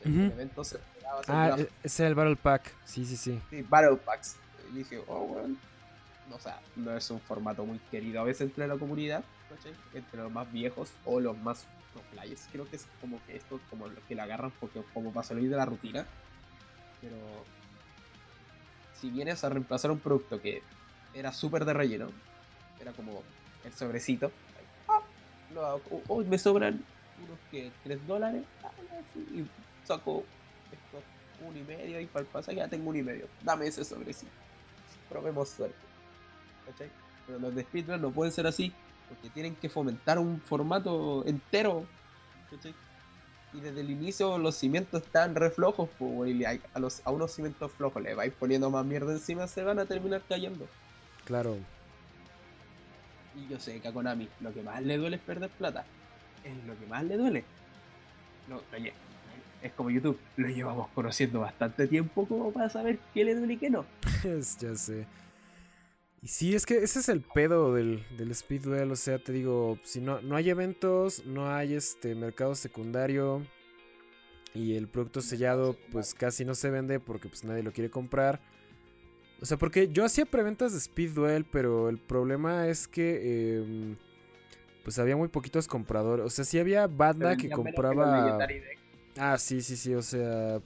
[0.00, 0.08] Ujú.
[0.08, 1.70] En eventos se esperaba hacer Ah, draft.
[1.82, 2.74] ese era el Battle Pack.
[2.84, 3.40] Sí, sí, sí.
[3.50, 4.36] Sí, Battle Packs.
[4.72, 5.56] Y dije, oh, bueno.
[6.32, 9.74] O sea, no es un formato muy querido a veces entre la comunidad, ¿cachai?
[9.92, 12.48] Entre los más viejos o los más no, players.
[12.50, 15.50] Creo que es como que esto, como los que la agarran porque como para salir
[15.50, 16.06] de la rutina.
[17.02, 17.16] Pero
[18.98, 20.62] si vienes a reemplazar un producto que
[21.12, 22.08] era súper de relleno,
[22.80, 23.22] era como
[23.64, 24.30] el sobrecito.
[24.88, 25.00] Ah,
[25.54, 25.82] lo hago.
[25.90, 26.84] Oh, oh, me sobran
[27.24, 28.42] unos que 3 dólares.
[28.62, 28.70] Ah,
[29.34, 29.44] y
[29.86, 30.24] saco
[30.70, 31.02] esto
[31.46, 33.26] un y medio y para el pasaje ya tengo un y medio.
[33.42, 34.32] Dame ese sobrecito.
[35.08, 35.76] Probemos suerte.
[36.66, 36.90] ¿Cachai?
[37.26, 38.72] Pero los de speedrun no pueden ser así
[39.08, 41.86] porque tienen que fomentar un formato entero.
[42.50, 42.74] ¿cachai?
[43.52, 47.32] Y desde el inicio los cimientos están re flojos, pues, y a, los, a unos
[47.32, 50.66] cimientos flojos le vais poniendo más mierda encima, se van a terminar cayendo.
[51.26, 51.58] Claro.
[53.34, 55.84] Y yo sé que a Konami lo que más le duele es perder plata.
[56.44, 57.44] Es lo que más le duele.
[58.48, 58.92] No, oye,
[59.62, 60.18] es como YouTube.
[60.36, 63.86] Lo llevamos conociendo bastante tiempo como para saber qué le duele y qué no.
[64.24, 65.06] Es- ya sé.
[66.20, 68.92] Y sí, es que ese es el pedo del, del Speed Duel.
[68.92, 73.42] O sea, te digo, si no, no hay eventos, no hay este mercado secundario.
[74.54, 78.38] Y el producto sellado, pues casi no se vende porque pues nadie lo quiere comprar.
[79.42, 83.96] O sea, porque yo hacía preventas de Speed Duel, pero el problema es que em,
[84.84, 86.24] pues había muy poquitos compradores.
[86.24, 88.38] O sea, sí había banda que compraba.
[89.18, 90.60] Ah, sí, sí, sí, o sea.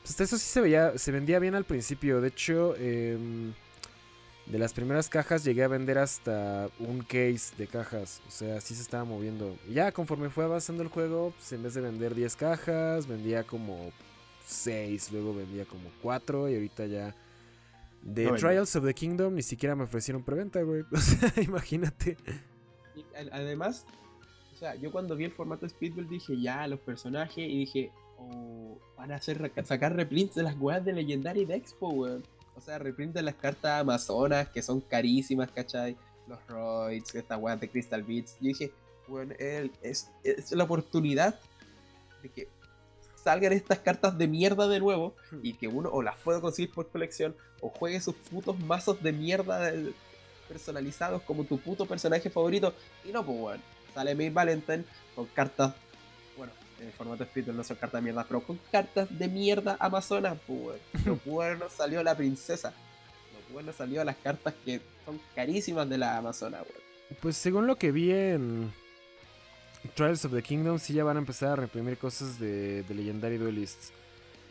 [0.00, 2.20] Pues hasta eso sí se veía, se vendía bien al principio.
[2.20, 3.52] De hecho, em,
[4.46, 8.22] de las primeras cajas llegué a vender hasta un case de cajas.
[8.26, 9.56] O sea, sí se estaba moviendo.
[9.68, 13.44] Y ya conforme fue avanzando el juego, pues en vez de vender 10 cajas, vendía
[13.44, 13.92] como
[14.46, 17.14] 6, luego vendía como 4 y ahorita ya
[18.02, 20.82] De No, Trials of the Kingdom ni siquiera me ofrecieron preventa, güey.
[20.92, 22.16] O sea, imagínate.
[22.96, 23.86] Y además,
[24.52, 28.78] o sea, yo cuando vi el formato Speedball dije ya, los personajes, y dije, oh,
[28.96, 32.24] van a hacer sacar reprints de las weas de Legendary de Expo, weón.
[32.56, 35.96] O sea, reprint de las cartas Amazonas, que son carísimas, ¿cachai?
[36.28, 38.36] Los Roids, estas weas de Crystal Beats.
[38.40, 38.72] Yo dije,
[39.38, 41.38] el- es, es la oportunidad
[42.22, 42.48] de que
[43.22, 46.88] salgan estas cartas de mierda de nuevo y que uno o las pueda conseguir por
[46.88, 49.72] colección o juegue sus putos mazos de mierda
[50.48, 52.74] personalizados como tu puto personaje favorito.
[53.04, 53.60] Y no, pues, weón.
[53.94, 55.74] Sale May Valentine con cartas.
[56.36, 59.76] Bueno, en el formato Speedball no son cartas de mierda, pero con cartas de mierda
[59.80, 60.80] Amazonas, pues,
[61.24, 62.72] bueno salió la princesa.
[63.48, 66.90] Lo bueno salió las cartas que son carísimas de la Amazona, weón.
[67.20, 68.72] Pues según lo que vi en
[69.94, 73.38] Trials of the Kingdom, sí ya van a empezar a reprimir cosas de, de Legendary
[73.38, 73.92] Duelists.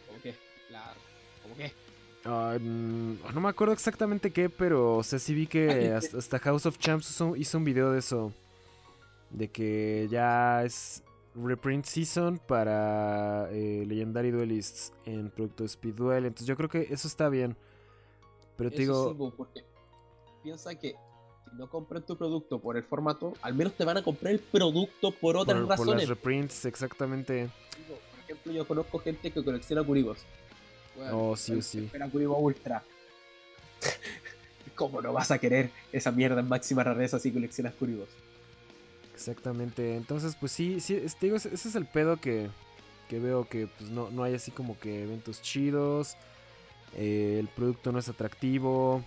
[0.07, 0.35] ¿Cómo que?
[0.67, 0.99] Claro.
[1.43, 1.71] ¿Cómo que?
[2.25, 6.65] Ah, mm, no me acuerdo exactamente qué, pero o sea, sí vi que hasta, House
[6.65, 8.33] of Champs hizo, un video de eso.
[9.29, 11.03] De que ya es
[11.35, 16.25] reprint season para eh, Legendary Duelists en producto Speed Duel.
[16.25, 17.55] Entonces yo creo que eso está bien.
[18.57, 19.63] Pero te Eso digo, sí, po, porque
[20.43, 20.95] piensa que
[21.49, 24.39] si no compran tu producto por el formato, al menos te van a comprar el
[24.39, 26.03] producto por otras por, por razones.
[26.03, 27.49] las reprints, exactamente.
[27.87, 30.19] Por ejemplo, yo conozco gente que colecciona curibos.
[30.95, 31.85] Weón, Oh, sí sí.
[31.85, 32.83] Espera Kuribo Ultra.
[34.75, 38.09] ¿Cómo no vas a querer esa mierda en máxima rareza si coleccionas curibos?
[39.13, 39.95] Exactamente.
[39.97, 42.49] Entonces, pues sí, sí, te digo, ese ese es el pedo que,
[43.09, 46.15] que veo que pues no, no hay así como que eventos chidos.
[46.93, 49.03] eh, el producto no es atractivo.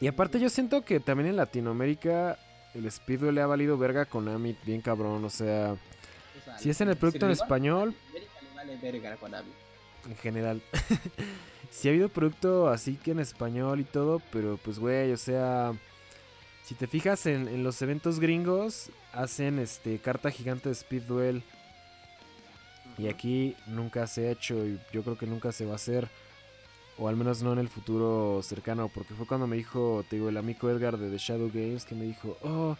[0.00, 2.38] Y aparte yo siento que también en Latinoamérica
[2.74, 5.24] el Speedway le ha valido verga con Amit bien cabrón.
[5.24, 9.12] O sea, O sea, si es en el producto en español, América le vale verga
[9.12, 9.50] a Konami.
[10.08, 10.62] en general.
[11.70, 15.72] sí ha habido producto así que en español y todo, pero pues güey, o sea,
[16.64, 21.42] si te fijas en, en los eventos gringos, hacen este carta gigante de Speed Duel.
[22.98, 26.08] Y aquí nunca se ha hecho y yo creo que nunca se va a hacer.
[27.00, 28.88] O al menos no en el futuro cercano.
[28.88, 31.94] Porque fue cuando me dijo, te digo, el amigo Edgar de The Shadow Games que
[31.94, 32.76] me dijo, oh,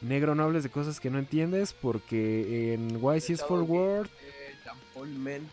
[0.00, 4.06] negro, no hables de cosas que no entiendes porque en YCS Shadow Forward...
[4.22, 5.50] Eh, Jean Paul Men.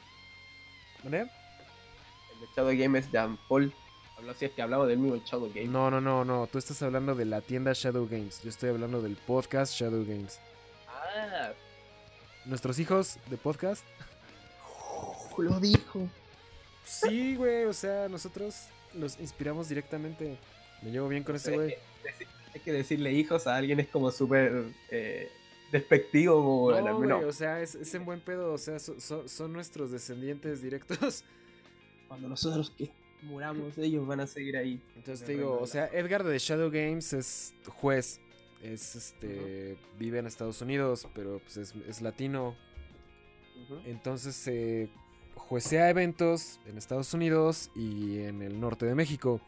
[1.03, 1.21] ¿Vale?
[1.21, 3.73] El de Shadow Game es Jean Paul.
[4.17, 5.67] Habló así, es que hablamos del mismo Shadow Game.
[5.67, 6.47] No, no, no, no.
[6.47, 8.41] Tú estás hablando de la tienda Shadow Games.
[8.43, 10.39] Yo estoy hablando del podcast Shadow Games.
[10.87, 11.53] Ah,
[12.45, 13.83] Nuestros hijos de podcast.
[15.39, 16.07] lo dijo.
[16.85, 17.65] Sí, güey.
[17.65, 20.37] O sea, nosotros los inspiramos directamente.
[20.81, 21.73] Me llevo bien con ese güey.
[22.05, 22.25] es que-
[22.55, 25.29] Es que decirle hijos a alguien es como súper eh,
[25.73, 26.71] despectivo.
[26.71, 27.19] No, bueno, güey, no.
[27.27, 28.53] o sea, es, es en buen pedo.
[28.53, 31.25] O sea, so- so- son nuestros descendientes directos.
[32.07, 32.91] Cuando nosotros que
[33.23, 34.79] muramos, ellos van a seguir ahí.
[34.95, 38.21] Entonces te digo, o sea, Edgar de Shadow Games es juez.
[38.63, 39.77] Es este.
[39.99, 42.55] Vive en Estados Unidos, pero pues es, es latino.
[43.85, 44.87] Entonces eh,
[45.47, 49.41] juecea eventos en Estados Unidos y en el norte de México.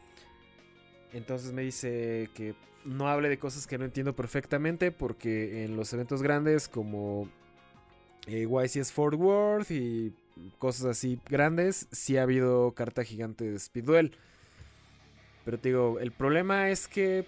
[1.13, 5.91] Entonces me dice que no hable de cosas que no entiendo perfectamente porque en los
[5.93, 7.27] eventos grandes como
[8.27, 10.13] eh, YCS Fort Worth y
[10.59, 14.17] cosas así grandes sí ha habido carta gigante de Speed Duel.
[15.45, 17.25] Pero te digo, el problema es que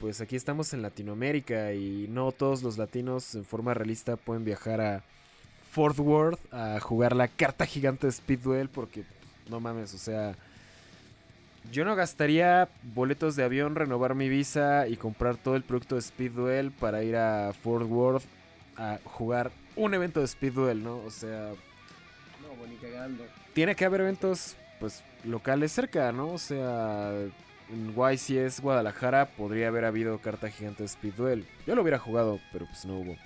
[0.00, 4.80] pues aquí estamos en Latinoamérica y no todos los latinos en forma realista pueden viajar
[4.80, 5.04] a
[5.72, 9.04] Fort Worth a jugar la carta gigante de Speed Duel porque
[9.48, 10.34] no mames, o sea,
[11.70, 16.00] yo no gastaría boletos de avión, renovar mi visa y comprar todo el producto de
[16.02, 18.24] Speed Duel para ir a Fort Worth
[18.76, 20.98] a jugar un evento de Speed Duel, ¿no?
[20.98, 21.52] O sea,
[22.42, 23.24] No, pues cagando.
[23.54, 26.28] tiene que haber eventos pues locales cerca, ¿no?
[26.32, 27.12] O sea,
[27.70, 31.46] en YCS Guadalajara podría haber habido carta gigante de Speed Duel.
[31.66, 33.16] Yo lo hubiera jugado, pero pues no hubo.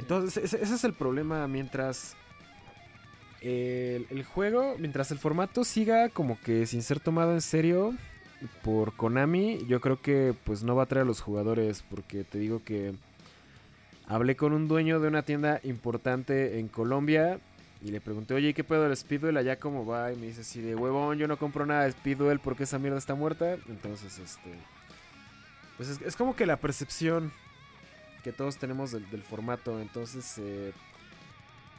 [0.00, 2.16] Entonces, ese, ese es el problema mientras
[3.42, 7.94] el, el juego, mientras el formato siga como que sin ser tomado en serio
[8.62, 12.38] por Konami, yo creo que pues no va a traer a los jugadores porque te
[12.38, 12.94] digo que
[14.06, 17.38] hablé con un dueño de una tienda importante en Colombia
[17.82, 20.12] y le pregunté, oye, ¿qué pedo del Speedwell allá cómo va?
[20.12, 22.98] Y me dice así de huevón, yo no compro nada de Speedwell porque esa mierda
[22.98, 23.56] está muerta.
[23.68, 24.54] Entonces, este...
[25.76, 27.32] Pues es, es como que la percepción
[28.20, 29.80] que todos tenemos del, del formato.
[29.80, 30.72] Entonces, eh,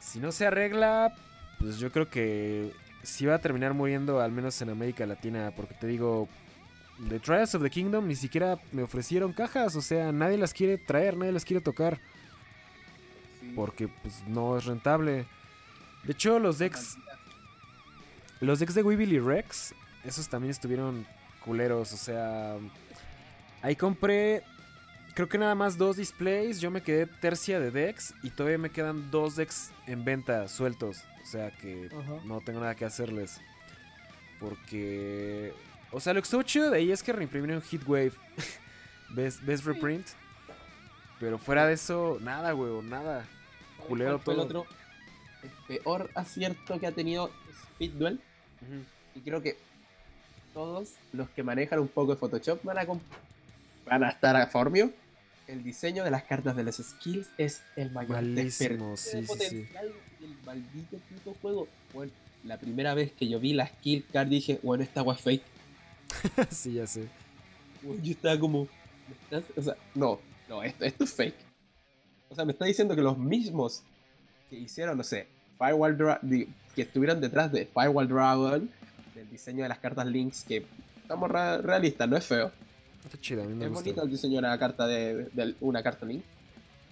[0.00, 1.14] si no se arregla,
[1.58, 2.72] pues yo creo que
[3.02, 5.52] sí va a terminar muriendo, al menos en América Latina.
[5.54, 6.28] Porque te digo,
[7.08, 9.76] The Trials of the Kingdom ni siquiera me ofrecieron cajas.
[9.76, 12.00] O sea, nadie las quiere traer, nadie las quiere tocar.
[13.40, 13.52] Sí.
[13.54, 15.26] Porque pues no es rentable.
[16.04, 16.96] De hecho, los decks,
[18.40, 19.74] los decks de Weevil y Rex
[20.04, 21.06] esos también estuvieron
[21.44, 21.92] culeros.
[21.92, 22.56] O sea,
[23.62, 24.42] ahí compré,
[25.14, 26.60] creo que nada más dos displays.
[26.60, 31.04] Yo me quedé tercia de decks y todavía me quedan dos decks en venta sueltos.
[31.22, 31.88] O sea que
[32.24, 33.40] no tengo nada que hacerles.
[34.40, 35.52] Porque,
[35.92, 38.12] o sea, lo que estuvo chido de ahí es que reimprimieron Heatwave.
[39.10, 40.06] ¿Ves, ¿Ves reprint?
[41.20, 43.26] Pero fuera de eso, nada, güey, nada.
[43.86, 44.34] Culero todo.
[44.34, 44.66] el otro
[45.42, 48.20] el peor acierto que ha tenido Speed Duel?
[49.14, 49.56] Y creo que
[50.54, 52.86] todos los que manejan un poco de Photoshop van a,
[53.86, 54.92] van a estar a formio.
[55.46, 59.68] El diseño de las cartas de los skills es el mayor Malísimo, sí, sí, sí.
[60.22, 61.68] El maldito puto juego.
[61.92, 62.12] Bueno,
[62.44, 65.42] la primera vez que yo vi la skill card dije, bueno, esta agua fake.
[66.50, 67.08] sí, ya sé.
[67.82, 68.68] yo estaba como,
[69.56, 71.36] O sea, no, no, esto, esto es fake.
[72.28, 73.82] O sea, me está diciendo que los mismos
[74.48, 75.26] que hicieron, no sé,
[75.58, 76.18] Firewall
[76.74, 78.70] que estuvieron detrás de Firewall Dragon,
[79.14, 80.64] del diseño de las cartas Links, que
[81.02, 82.50] estamos realistas, no es feo.
[83.04, 86.06] Está chido, a mí me Es bonito el diseño de una carta de, una carta
[86.06, 86.22] Link.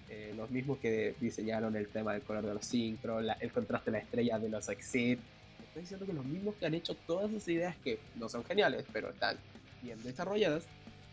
[0.09, 3.97] Eh, los mismos que diseñaron el tema del color de los sincro, el contraste de
[3.97, 5.19] las estrellas de los Exit.
[5.63, 8.85] Estoy diciendo que los mismos que han hecho todas esas ideas que no son geniales,
[8.91, 9.37] pero están
[9.81, 10.63] bien desarrolladas,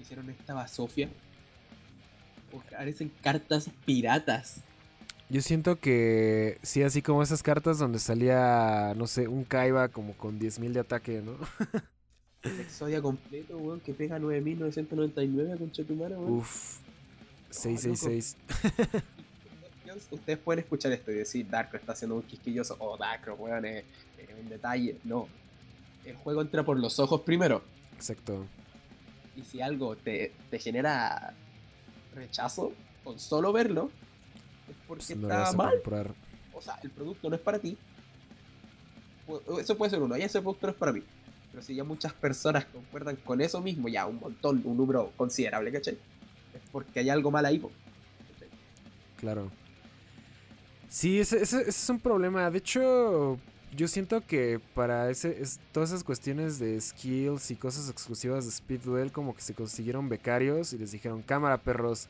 [0.00, 1.08] hicieron esta basofia.
[2.70, 4.62] Parecen cartas piratas.
[5.30, 10.14] Yo siento que sí, así como esas cartas donde salía, no sé, un Kaiba como
[10.14, 11.36] con 10.000 de ataque, ¿no?
[12.42, 16.32] Exodia completo, weón, que pega 9.999 con Chetumara, weón.
[16.38, 16.78] Uf,
[17.50, 18.36] 666.
[20.10, 23.84] Ustedes pueden escuchar esto y decir, Darko está haciendo un quisquilloso, oh, Darko, weón, es,
[24.40, 24.98] un detalle.
[25.04, 25.28] No,
[26.04, 27.62] el juego entra por los ojos primero.
[27.94, 28.46] Exacto.
[29.36, 31.34] Y si algo te, te genera
[32.14, 32.72] rechazo,
[33.02, 33.90] con solo verlo,
[34.86, 35.80] porque está mal.
[36.52, 37.76] O sea, el producto no es para ti.
[39.60, 41.02] Eso puede ser uno, y ese producto no es para mí.
[41.58, 45.72] Pero si ya muchas personas concuerdan con eso mismo, ya un montón, un número considerable,
[45.72, 45.98] ¿cachai?
[46.54, 47.60] Es porque hay algo mal ahí,
[49.16, 49.50] Claro.
[50.88, 52.48] Sí, ese, es un problema.
[52.48, 53.40] De hecho,
[53.76, 55.42] yo siento que para ese,
[55.72, 60.08] todas esas cuestiones de skills y cosas exclusivas de Speed Duel, como que se consiguieron
[60.08, 62.06] becarios y les dijeron, cámara perros,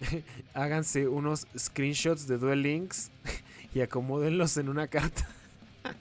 [0.54, 3.10] háganse unos screenshots de Duel Links
[3.74, 5.28] y acomódenlos en una carta.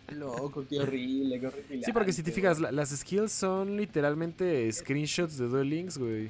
[0.10, 1.84] Loco, qué horrible, qué horrible.
[1.84, 6.30] Sí, porque si te fijas, las skills son literalmente screenshots de Duel Links, güey.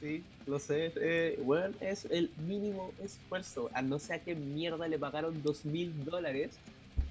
[0.00, 0.92] Sí, lo sé.
[0.96, 3.70] Eh, bueno, es el mínimo esfuerzo.
[3.72, 6.50] A no sé a qué mierda le pagaron dos mil dólares,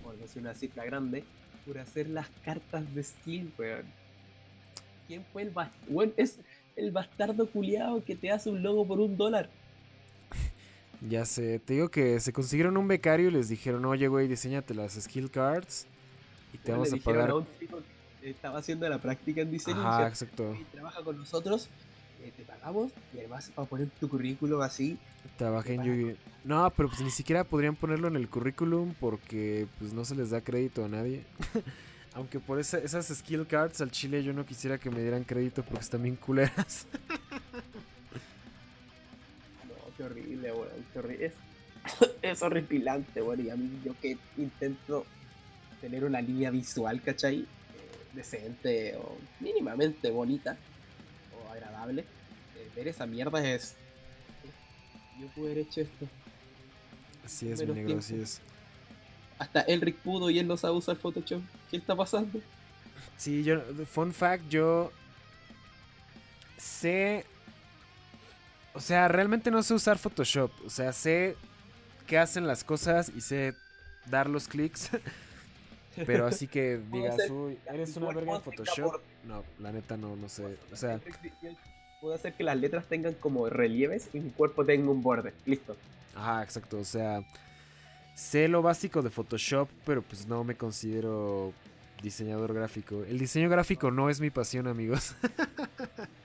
[0.05, 1.23] o no sé, una cifra grande,
[1.65, 3.85] por hacer las cartas de skill, weón.
[5.07, 5.93] ¿Quién fue el bastardo?
[5.93, 6.39] Bueno, es
[6.75, 9.49] el bastardo culiado que te hace un logo por un dólar.
[11.09, 14.73] Ya sé, te digo que se consiguieron un becario y les dijeron, oye, güey, diseñate
[14.73, 15.85] las skill cards
[16.53, 17.29] y te vamos a pagar.
[17.29, 17.47] A un
[18.21, 19.81] estaba haciendo la práctica en diseño.
[19.83, 20.55] Ah, exacto.
[20.59, 21.69] Y trabaja con nosotros,
[22.21, 24.97] eh, te pagamos y además para poner tu currículum así.
[25.37, 26.17] Trabajé en Yugi.
[26.43, 30.29] No, pero pues ni siquiera podrían ponerlo en el currículum porque pues no se les
[30.29, 31.25] da crédito a nadie.
[32.15, 35.81] Aunque por esas skill cards al chile yo no quisiera que me dieran crédito porque
[35.81, 36.87] están bien culeras.
[40.03, 41.25] qué horrible, weón, qué horrible.
[41.25, 41.33] Es,
[42.21, 45.05] es horripilante, weón, y a mí yo que intento
[45.81, 47.41] tener una línea visual, ¿cachai?
[47.41, 47.45] Eh,
[48.13, 50.57] decente o mínimamente bonita
[51.35, 52.01] o agradable.
[52.01, 53.75] Eh, ver esa mierda es...
[55.19, 56.07] Yo pude haber hecho esto.
[57.23, 58.41] Así es, mi negro, así es.
[59.39, 61.41] Hasta Elric pudo y él no sabe usar Photoshop.
[61.69, 62.39] ¿Qué está pasando?
[63.17, 64.91] Sí, yo, fun fact, yo
[66.57, 67.25] sé
[68.73, 70.51] o sea, realmente no sé usar Photoshop.
[70.65, 71.35] O sea, sé
[72.07, 73.53] qué hacen las cosas y sé
[74.07, 74.89] dar los clics.
[76.05, 79.01] Pero así que digas, uy, eres una verga en Photoshop.
[79.25, 80.57] No, la neta no, no sé.
[80.71, 80.99] O sea,
[82.01, 85.33] puedo hacer que las letras tengan como relieves y mi cuerpo tenga un borde.
[85.45, 85.77] Listo.
[86.15, 86.79] Ajá, exacto.
[86.79, 87.21] O sea,
[88.15, 91.53] sé lo básico de Photoshop, pero pues no me considero
[92.01, 93.03] diseñador gráfico.
[93.07, 95.15] El diseño gráfico no es mi pasión, amigos.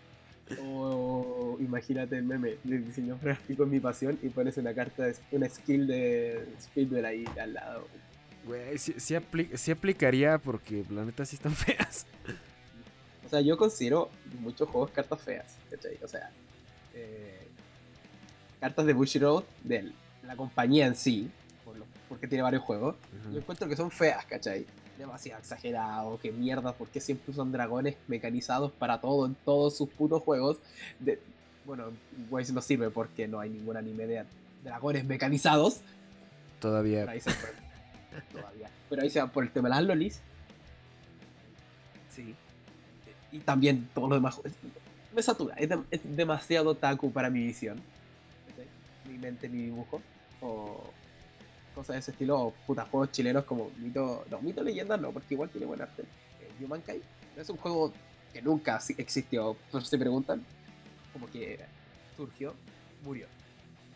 [0.62, 5.16] O imagínate el meme de diseño gráfico en mi pasión y pones una carta, de,
[5.32, 7.86] una skill de Speedwell ahí al lado.
[8.46, 9.14] Güey, sí,
[9.70, 12.06] aplicaría porque la neta sí están feas.
[13.26, 15.56] O sea, yo considero muchos juegos cartas feas,
[16.02, 16.30] O sea,
[16.94, 17.46] eh,
[18.58, 19.92] cartas de Bushiroad, de
[20.22, 21.30] la compañía en sí,
[22.08, 22.96] porque tiene varios juegos,
[23.30, 24.66] yo encuentro que son feas, ¿cachai?
[24.98, 30.22] Demasiado exagerado, que mierda, porque siempre usan dragones mecanizados para todo en todos sus putos
[30.22, 30.58] juegos.
[30.98, 31.20] De,
[31.64, 31.84] bueno,
[32.30, 34.24] Waze no sirve porque no hay ningún anime de
[34.64, 35.80] dragones mecanizados.
[36.60, 37.00] Todavía.
[37.00, 37.30] Pero ahí se,
[38.32, 38.70] Todavía.
[38.90, 40.20] Pero ahí se va por el tema de las lolis.
[42.10, 42.34] Sí.
[43.32, 44.40] Y también todo lo demás.
[45.14, 45.70] Me satura, es,
[46.04, 47.80] demasiado taku para mi visión.
[49.06, 50.00] Mi mente, mi dibujo.
[50.40, 50.90] O
[51.78, 54.24] cosas de ese estilo, o putas juegos chilenos como Mito.
[54.30, 56.02] No, Mito Leyenda no, porque igual tiene buen arte.
[56.02, 57.02] Eh, Humankind
[57.36, 57.92] es un juego
[58.32, 59.56] que nunca existió.
[59.70, 60.44] Por si se preguntan,
[61.12, 61.60] como que
[62.16, 62.52] surgió,
[63.04, 63.28] murió.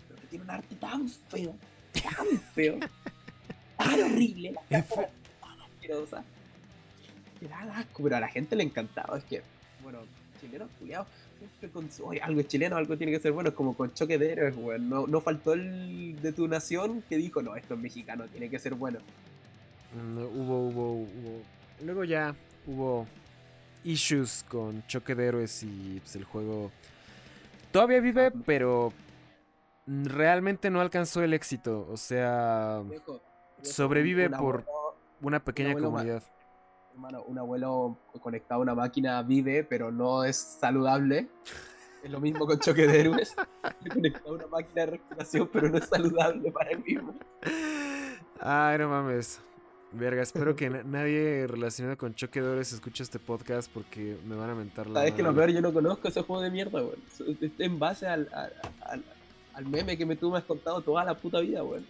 [0.06, 1.56] Pero que tiene un arte tan feo,
[1.92, 2.78] tan feo,
[3.76, 5.10] tan horrible, la cara
[5.40, 6.24] tan asquerosa,
[7.40, 9.18] que da asco, pero a la gente le encantaba.
[9.18, 9.42] Es que,
[9.82, 9.98] bueno,
[10.40, 11.08] chilenos, culiados,
[11.46, 11.88] siempre con
[12.22, 14.88] algo es chileno, algo tiene que ser bueno, es como con choque de héroes, weón.
[14.88, 18.58] No, no faltó el de tu nación que dijo, no, esto es mexicano, tiene que
[18.58, 18.98] ser bueno.
[19.94, 21.42] Mm, hubo, hubo, hubo.
[21.84, 22.34] Luego ya
[22.66, 23.06] hubo
[23.84, 26.70] issues con choque de héroes y pues, el juego
[27.72, 28.92] todavía vive, pero
[29.86, 31.86] realmente no alcanzó el éxito.
[31.90, 32.82] O sea,
[33.62, 34.64] sobrevive por
[35.20, 36.22] una pequeña comunidad.
[36.92, 41.28] Hermano, un abuelo conectado a una máquina vive, pero no es saludable.
[42.02, 43.34] Es lo mismo con choque de héroes.
[43.92, 47.14] conectado a una máquina de respiración, pero no es saludable para él mismo.
[48.40, 49.40] Ay, no mames.
[49.92, 54.54] Verga, espero que nadie relacionado con Choque de escuche este podcast porque me van a
[54.54, 55.00] mentar la.
[55.00, 56.96] Sabes que lo peor, yo no conozco ese juego de mierda, weón.
[57.58, 59.04] En base al, al,
[59.52, 61.84] al, meme que me, tú me has contado toda la puta vida, weón.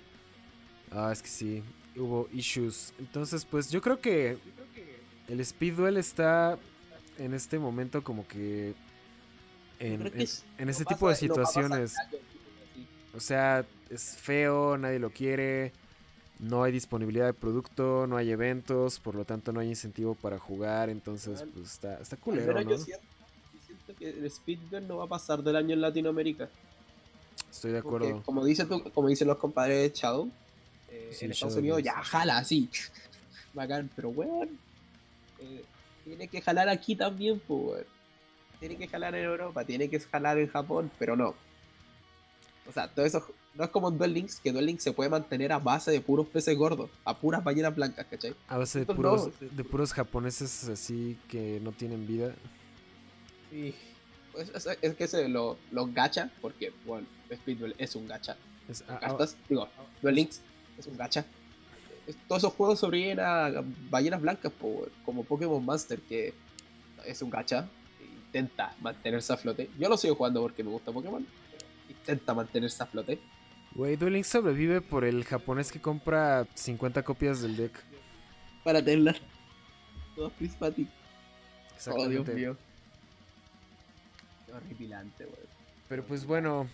[0.91, 1.63] Ah, es que sí,
[1.97, 2.93] hubo issues.
[2.99, 4.37] Entonces, pues yo creo que
[5.33, 6.59] el Speed Duel está
[7.19, 8.75] en este momento como que
[9.79, 10.13] en,
[10.59, 11.95] en, ese tipo de situaciones.
[13.15, 15.73] O sea, es feo, nadie lo quiere
[16.43, 20.41] no hay disponibilidad de producto, no hay eventos, por lo tanto no hay incentivo para
[20.41, 22.71] jugar, entonces pues está, está culero, ¿no?
[22.71, 23.05] Yo siento,
[23.97, 26.49] que el Speedrun no va a pasar del año en Latinoamérica.
[27.49, 28.23] Estoy de acuerdo.
[28.25, 30.29] como, dice como dicen los compadres de Shadow,
[30.91, 32.69] eh, en Estados Unidos ya jala así,
[33.55, 34.59] bacán, pero weón,
[35.43, 35.65] eh,
[36.05, 37.85] tiene que jalar aquí también, pues
[38.61, 41.35] Tiene que jalar en Europa, tiene que jalar en Japón, pero no.
[42.69, 45.11] O sea, todo eso no es como en Duel Links, que Duel Links se puede
[45.11, 48.35] mantener a base de puros peces gordos, a puras ballenas blancas, ¿cachai?
[48.49, 52.35] A base de puros, de puros japoneses así que no tienen vida.
[53.51, 53.75] Sí.
[54.33, 55.59] Pues es, que se lo,
[55.93, 58.37] gacha, porque, bueno, Speed Duel es un gacha.
[58.67, 59.69] Es, ah, ah, digo,
[60.01, 60.41] Duel Links
[60.79, 61.27] es un gacha.
[62.29, 64.53] Todos esos juegos sobreviven a ballenas blancas,
[65.05, 66.35] como Pokémon Master, que
[67.05, 67.69] es un gacha.
[68.27, 69.69] Intenta mantenerse a flote.
[69.79, 71.27] Yo lo sigo jugando porque me gusta Pokémon.
[71.89, 73.21] Intenta mantenerse a flote.
[73.75, 77.73] Güey, Duel Links sobrevive por el japonés que compra 50 copias del deck.
[78.65, 79.21] Para tenerlas
[80.17, 80.89] todas prismatic.
[81.91, 82.57] Oh, Dios mío.
[84.47, 85.43] Qué horripilante, güey.
[85.89, 86.69] Pero pues bueno,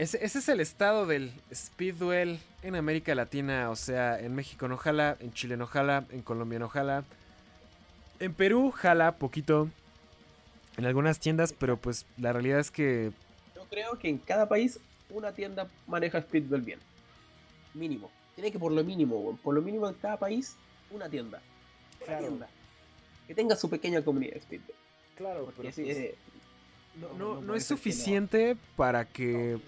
[0.00, 3.68] ese, ese, es el estado del Speed Duel en América Latina.
[3.68, 7.04] O sea, en México no jala, en Chile no jala, en Colombia no jala.
[8.18, 9.68] En Perú jala poquito.
[10.78, 13.12] En algunas tiendas, pero pues la realidad es que...
[13.54, 14.80] Yo creo que en cada país
[15.10, 16.78] una tienda maneja Speedball bien.
[17.74, 18.10] Mínimo.
[18.34, 20.56] Tiene que por lo mínimo, por lo mínimo en cada país,
[20.90, 21.42] una tienda.
[22.06, 22.48] Una tienda.
[23.26, 24.76] Que tenga su pequeña comunidad de Speedball.
[25.16, 26.16] Claro, pero pues eh,
[26.94, 29.58] no, no, es suficiente para que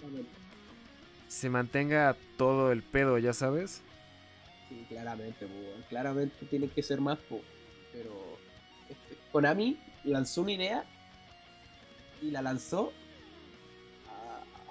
[1.27, 3.81] se mantenga todo el pedo, ya sabes.
[4.69, 5.47] Sí, claramente,
[5.89, 7.17] claramente tiene que ser más,
[7.91, 8.37] pero
[8.89, 10.85] este, Konami lanzó una idea
[12.21, 12.93] y la lanzó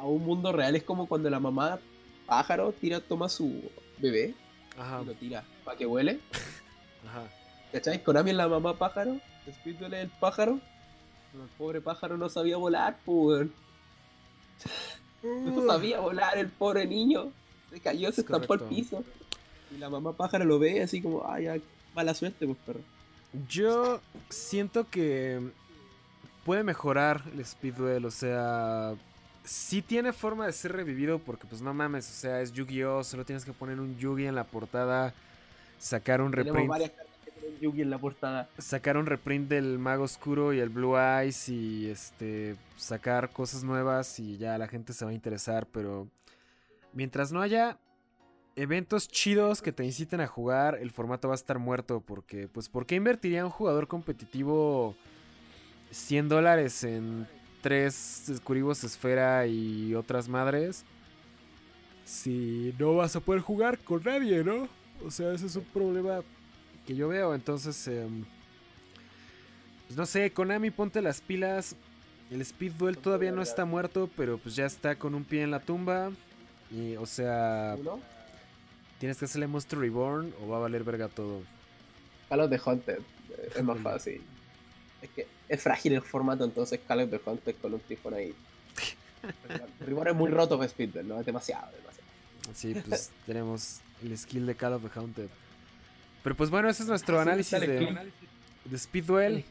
[0.02, 1.78] a un mundo real es como cuando la mamá
[2.26, 4.34] pájaro tira, toma su bebé
[4.74, 6.18] y lo tira para que huele.
[7.06, 7.28] Ajá.
[7.70, 8.02] ¿Cachai?
[8.02, 10.60] Konami es la mamá pájaro, espíritu el pájaro.
[11.34, 13.48] El pobre pájaro no sabía volar, pues.
[15.22, 15.66] No uh.
[15.66, 17.32] sabía volar el pobre niño.
[17.70, 19.02] Se cayó, se estampó al piso.
[19.74, 21.62] Y la mamá pájaro lo ve así como, ay,
[21.94, 22.80] mala suerte, pues perro.
[23.48, 25.40] Yo siento que
[26.44, 28.94] puede mejorar el speedwell, o sea,
[29.44, 33.24] sí tiene forma de ser revivido porque pues no mames, o sea, es Yu-Gi-Oh, solo
[33.24, 35.14] tienes que poner un Yugi en la portada,
[35.78, 36.68] sacar un reprint.
[36.68, 37.11] varias cartas que tienen
[37.60, 37.90] Yugi en
[39.06, 44.58] reprint del Mago Oscuro y el Blue Eyes y este sacar cosas nuevas y ya
[44.58, 46.08] la gente se va a interesar, pero
[46.92, 47.78] mientras no haya
[48.56, 52.68] eventos chidos que te inciten a jugar, el formato va a estar muerto porque pues
[52.68, 54.94] ¿por qué invertiría un jugador competitivo
[55.90, 57.26] 100 dólares en
[57.62, 60.84] tres Curibos Esfera y otras madres.
[62.04, 64.68] Si no vas a poder jugar con nadie, ¿no?
[65.06, 66.20] O sea, ese es un problema
[66.86, 67.34] que yo veo.
[67.34, 68.24] Entonces, em,
[69.86, 71.76] pues no sé, Konami, ponte las pilas.
[72.30, 75.50] El Speed Duel todavía no está muerto, pero pues ya está con un pie en
[75.50, 76.10] la tumba.
[76.70, 77.76] Y, o sea,
[78.98, 81.42] tienes que hacerle Monster Reborn o va a valer verga todo.
[82.30, 83.02] A los de Hunter,
[83.54, 84.22] es más fácil.
[85.02, 88.34] Es que es frágil el formato, entonces Call of Duty con un tifón ahí.
[89.80, 91.20] rigor es muy roto para Speedball, ¿no?
[91.20, 92.08] Es demasiado, demasiado.
[92.54, 95.28] Sí, pues tenemos el skill de Call of the Haunted.
[96.22, 97.96] Pero pues bueno, ese es nuestro análisis de,
[98.64, 99.44] de Speed Duel.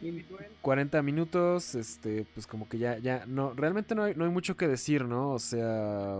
[0.61, 4.55] 40 minutos, este, pues como que ya, ya, no, realmente no hay, no hay mucho
[4.55, 5.32] que decir, ¿no?
[5.32, 6.17] O sea...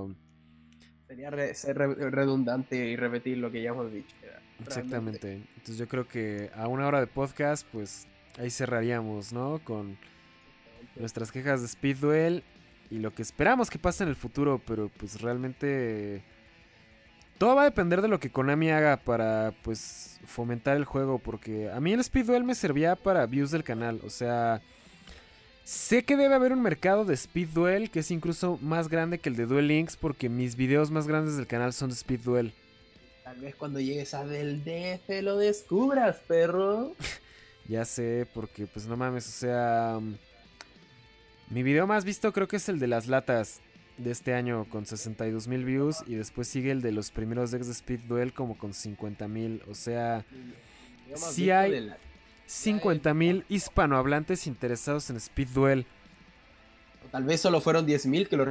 [1.08, 4.16] Sería ser redundante y repetir lo que ya hemos dicho.
[4.66, 5.34] Exactamente.
[5.34, 9.60] Entonces yo creo que a una hora de podcast, pues ahí cerraríamos, ¿no?
[9.64, 9.98] Con
[10.96, 12.44] nuestras quejas de Speed Duel
[12.90, 16.24] y lo que esperamos que pase en el futuro, pero pues realmente
[17.42, 21.72] todo va a depender de lo que Konami haga para pues fomentar el juego, porque
[21.72, 24.62] a mí el Speed Duel me servía para views del canal, o sea,
[25.64, 29.30] sé que debe haber un mercado de Speed Duel que es incluso más grande que
[29.30, 32.54] el de Duel Links, porque mis videos más grandes del canal son de Speed Duel.
[33.24, 36.94] Tal vez cuando llegues a del DF lo descubras, perro.
[37.68, 40.00] ya sé, porque pues no mames, o sea...
[41.50, 43.62] Mi video más visto creo que es el de las latas
[44.04, 47.68] de este año con 62 mil views y después sigue el de los primeros decks
[47.68, 49.62] de Speed Duel como con 50 mil.
[49.70, 50.26] O sea,
[51.16, 51.92] si hay
[52.46, 55.86] 50 mil hispanohablantes interesados en Speed Duel.
[57.12, 58.46] tal vez solo fueron 10 mil que lo...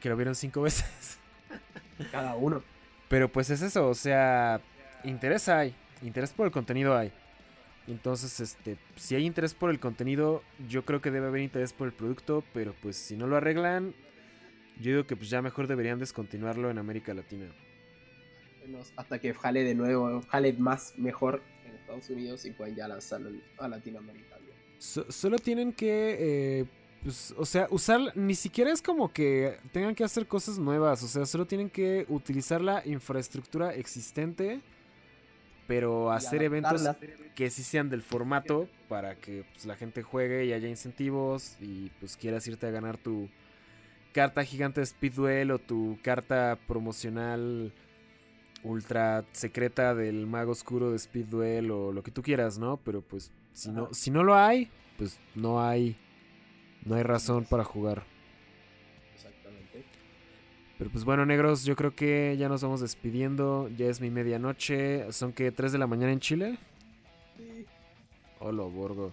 [0.00, 1.18] Que lo vieron cinco veces.
[2.10, 2.62] Cada uno.
[3.08, 4.60] Pero pues es eso, o sea,
[5.04, 7.12] interés hay, interés por el contenido hay.
[7.86, 11.86] Entonces, este, si hay interés por el contenido, yo creo que debe haber interés por
[11.86, 13.94] el producto, pero pues si no lo arreglan,
[14.80, 17.46] yo digo que pues ya mejor deberían descontinuarlo en América Latina.
[18.96, 23.30] Hasta que jale de nuevo, jale más mejor en Estados Unidos y pueden ya lanzarlo
[23.58, 24.36] a Latinoamérica.
[24.78, 26.64] solo tienen que, eh,
[27.02, 31.08] pues, o sea, usar, ni siquiera es como que tengan que hacer cosas nuevas, o
[31.08, 34.60] sea, solo tienen que utilizar la infraestructura existente,
[35.68, 36.82] pero hacer eventos
[37.34, 41.90] que sí sean del formato para que pues, la gente juegue y haya incentivos y
[42.00, 43.28] pues quieras irte a ganar tu
[44.16, 47.70] carta gigante de Speedwell o tu carta promocional
[48.62, 52.78] ultra secreta del mago oscuro de Speedwell o lo que tú quieras, ¿no?
[52.78, 55.98] Pero pues si no, si no lo hay, pues no hay
[56.86, 58.04] no hay razón para jugar.
[59.14, 59.84] Exactamente.
[60.78, 63.68] Pero pues bueno, negros, yo creo que ya nos vamos despidiendo.
[63.76, 65.12] Ya es mi medianoche.
[65.12, 66.58] ¿Son que 3 de la mañana en Chile?
[67.36, 67.66] Sí.
[68.40, 69.12] Hola, Borgo.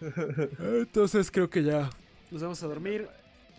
[0.58, 1.90] Entonces creo que ya
[2.30, 3.06] nos vamos a dormir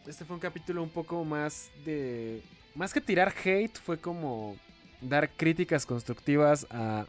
[0.08, 2.42] este fue un capítulo un poco más de...
[2.76, 4.58] Más que tirar hate, fue como
[5.02, 7.06] dar críticas constructivas a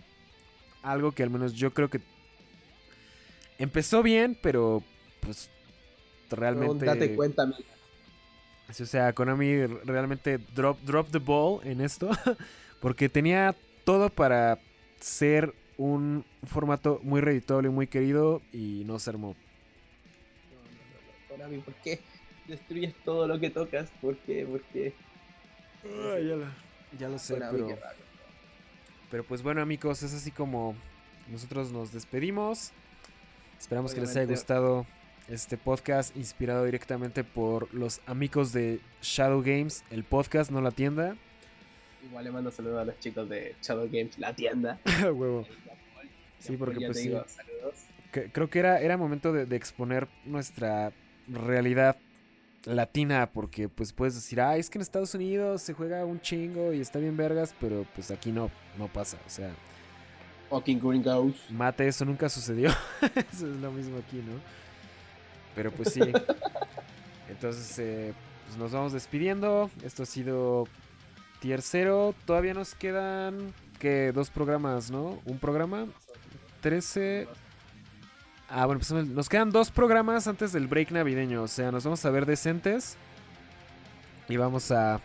[0.82, 2.00] algo que al menos yo creo que
[3.58, 4.82] empezó bien, pero
[5.20, 5.50] pues
[6.30, 6.84] realmente...
[6.84, 7.44] date cuenta,
[8.68, 12.10] O sea, Konami realmente drop, drop the ball en esto,
[12.80, 14.58] porque tenía todo para
[15.00, 19.36] ser un formato muy redituable y muy querido y no se armó.
[21.28, 22.00] Konami, ¿por qué?
[22.46, 23.90] Destruyes todo lo que tocas.
[24.00, 24.46] ¿Por qué?
[24.50, 24.92] Porque.
[26.98, 27.78] ya, lo, sé, pero.
[29.10, 30.74] Pero pues bueno, amigos, es así como
[31.30, 32.72] nosotros nos despedimos.
[33.60, 34.86] Esperamos que les haya gustado
[35.28, 41.16] este podcast inspirado directamente por los amigos de Shadow Games, el podcast, no la tienda.
[42.04, 44.80] Igual le mando saludos a los chicos de Shadow Games, la tienda.
[45.02, 45.46] Huevo.
[46.38, 47.12] Sí, porque pues sí.
[48.32, 50.92] creo que era, era momento de exponer nuestra
[51.28, 51.96] realidad
[52.64, 56.72] latina porque pues puedes decir, ah, es que en Estados Unidos se juega un chingo
[56.72, 59.50] y está bien vergas, pero pues aquí no, no pasa, o sea.
[60.50, 61.34] Fucking gringos.
[61.50, 62.68] Mate, eso nunca sucedió.
[63.32, 64.38] eso es lo mismo aquí, ¿no?
[65.54, 66.00] Pero pues sí.
[67.28, 68.12] Entonces, eh,
[68.46, 69.70] pues nos vamos despidiendo.
[69.82, 70.68] Esto ha sido
[71.40, 72.14] Tier 0.
[72.26, 75.18] Todavía nos quedan, que Dos programas, ¿no?
[75.24, 75.86] Un programa.
[76.60, 77.28] 13.
[78.54, 81.42] Ah, bueno, pues nos quedan dos programas antes del break navideño.
[81.42, 82.98] O sea, nos vamos a ver decentes.
[84.28, 85.00] Y vamos a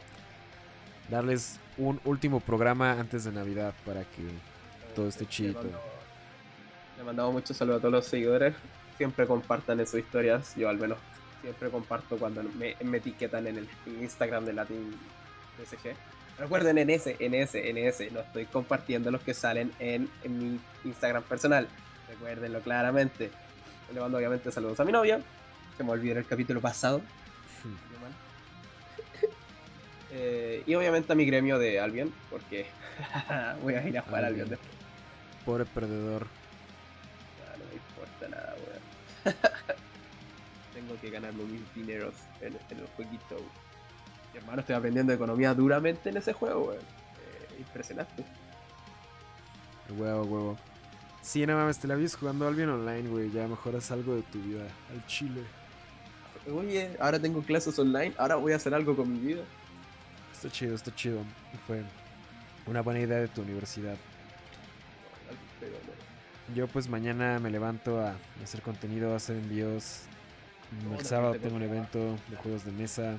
[1.09, 4.23] darles un último programa antes de Navidad para que
[4.93, 5.61] todo esté chido.
[6.97, 8.53] Le mandamos muchos saludos a todos los seguidores.
[8.97, 10.53] Siempre compartan en sus historias.
[10.57, 10.97] Yo al menos
[11.41, 13.69] siempre comparto cuando me, etiquetan en el
[14.01, 14.91] Instagram de Latin
[15.57, 15.95] DSG.
[16.37, 18.11] Recuerden en ese, en ese, en ese.
[18.11, 21.69] No estoy compartiendo los que salen en, en mi Instagram personal.
[22.07, 23.31] Recuérdenlo claramente.
[23.93, 25.19] Le mando obviamente saludos a mi novia.
[25.77, 27.01] Se me olvidó el capítulo pasado.
[30.09, 32.65] Eh, y obviamente a mi gremio de Albion, porque
[33.61, 34.71] voy a ir a jugar Albion, después.
[35.45, 36.25] Pobre perdedor.
[37.59, 39.35] no me importa nada, weón.
[40.73, 43.35] Tengo que ganarme mis dineros en, el jueguito.
[44.33, 46.79] Mi hermano, estoy aprendiendo economía duramente en ese juego, weón.
[46.79, 48.23] Eh, impresionante.
[49.89, 50.57] Huevo, huevo.
[51.27, 53.29] Sí, no mames, te la vives jugando Albion Online, güey.
[53.29, 54.65] Ya mejoras algo de tu vida.
[54.89, 55.41] Al chile.
[56.49, 59.43] Oye, ahora tengo clases online, ahora voy a hacer algo con mi vida.
[60.31, 61.19] Está chido, está chido.
[61.67, 61.83] Fue
[62.65, 63.97] una buena idea de tu universidad.
[66.55, 70.03] Yo pues mañana me levanto a hacer contenido, a hacer envíos.
[70.97, 73.17] El sábado tengo un evento de juegos de mesa.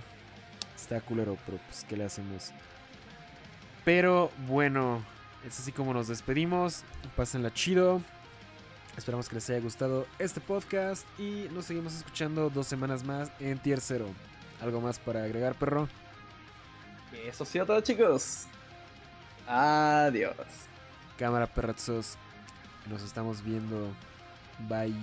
[0.75, 2.53] Está culero, pero pues ¿qué le hacemos?
[3.85, 5.05] Pero bueno,
[5.47, 6.83] es así como nos despedimos.
[7.17, 8.03] Pásenla chido.
[8.97, 13.59] Esperamos que les haya gustado este podcast y nos seguimos escuchando dos semanas más en
[13.59, 14.07] Tier 0.
[14.61, 15.89] ¿Algo más para agregar, perro?
[17.25, 18.47] Eso ha sido todo, chicos.
[19.47, 20.35] Adiós.
[21.17, 22.17] Cámara, perrazos.
[22.87, 23.93] Nos estamos viendo.
[24.69, 24.95] Bye.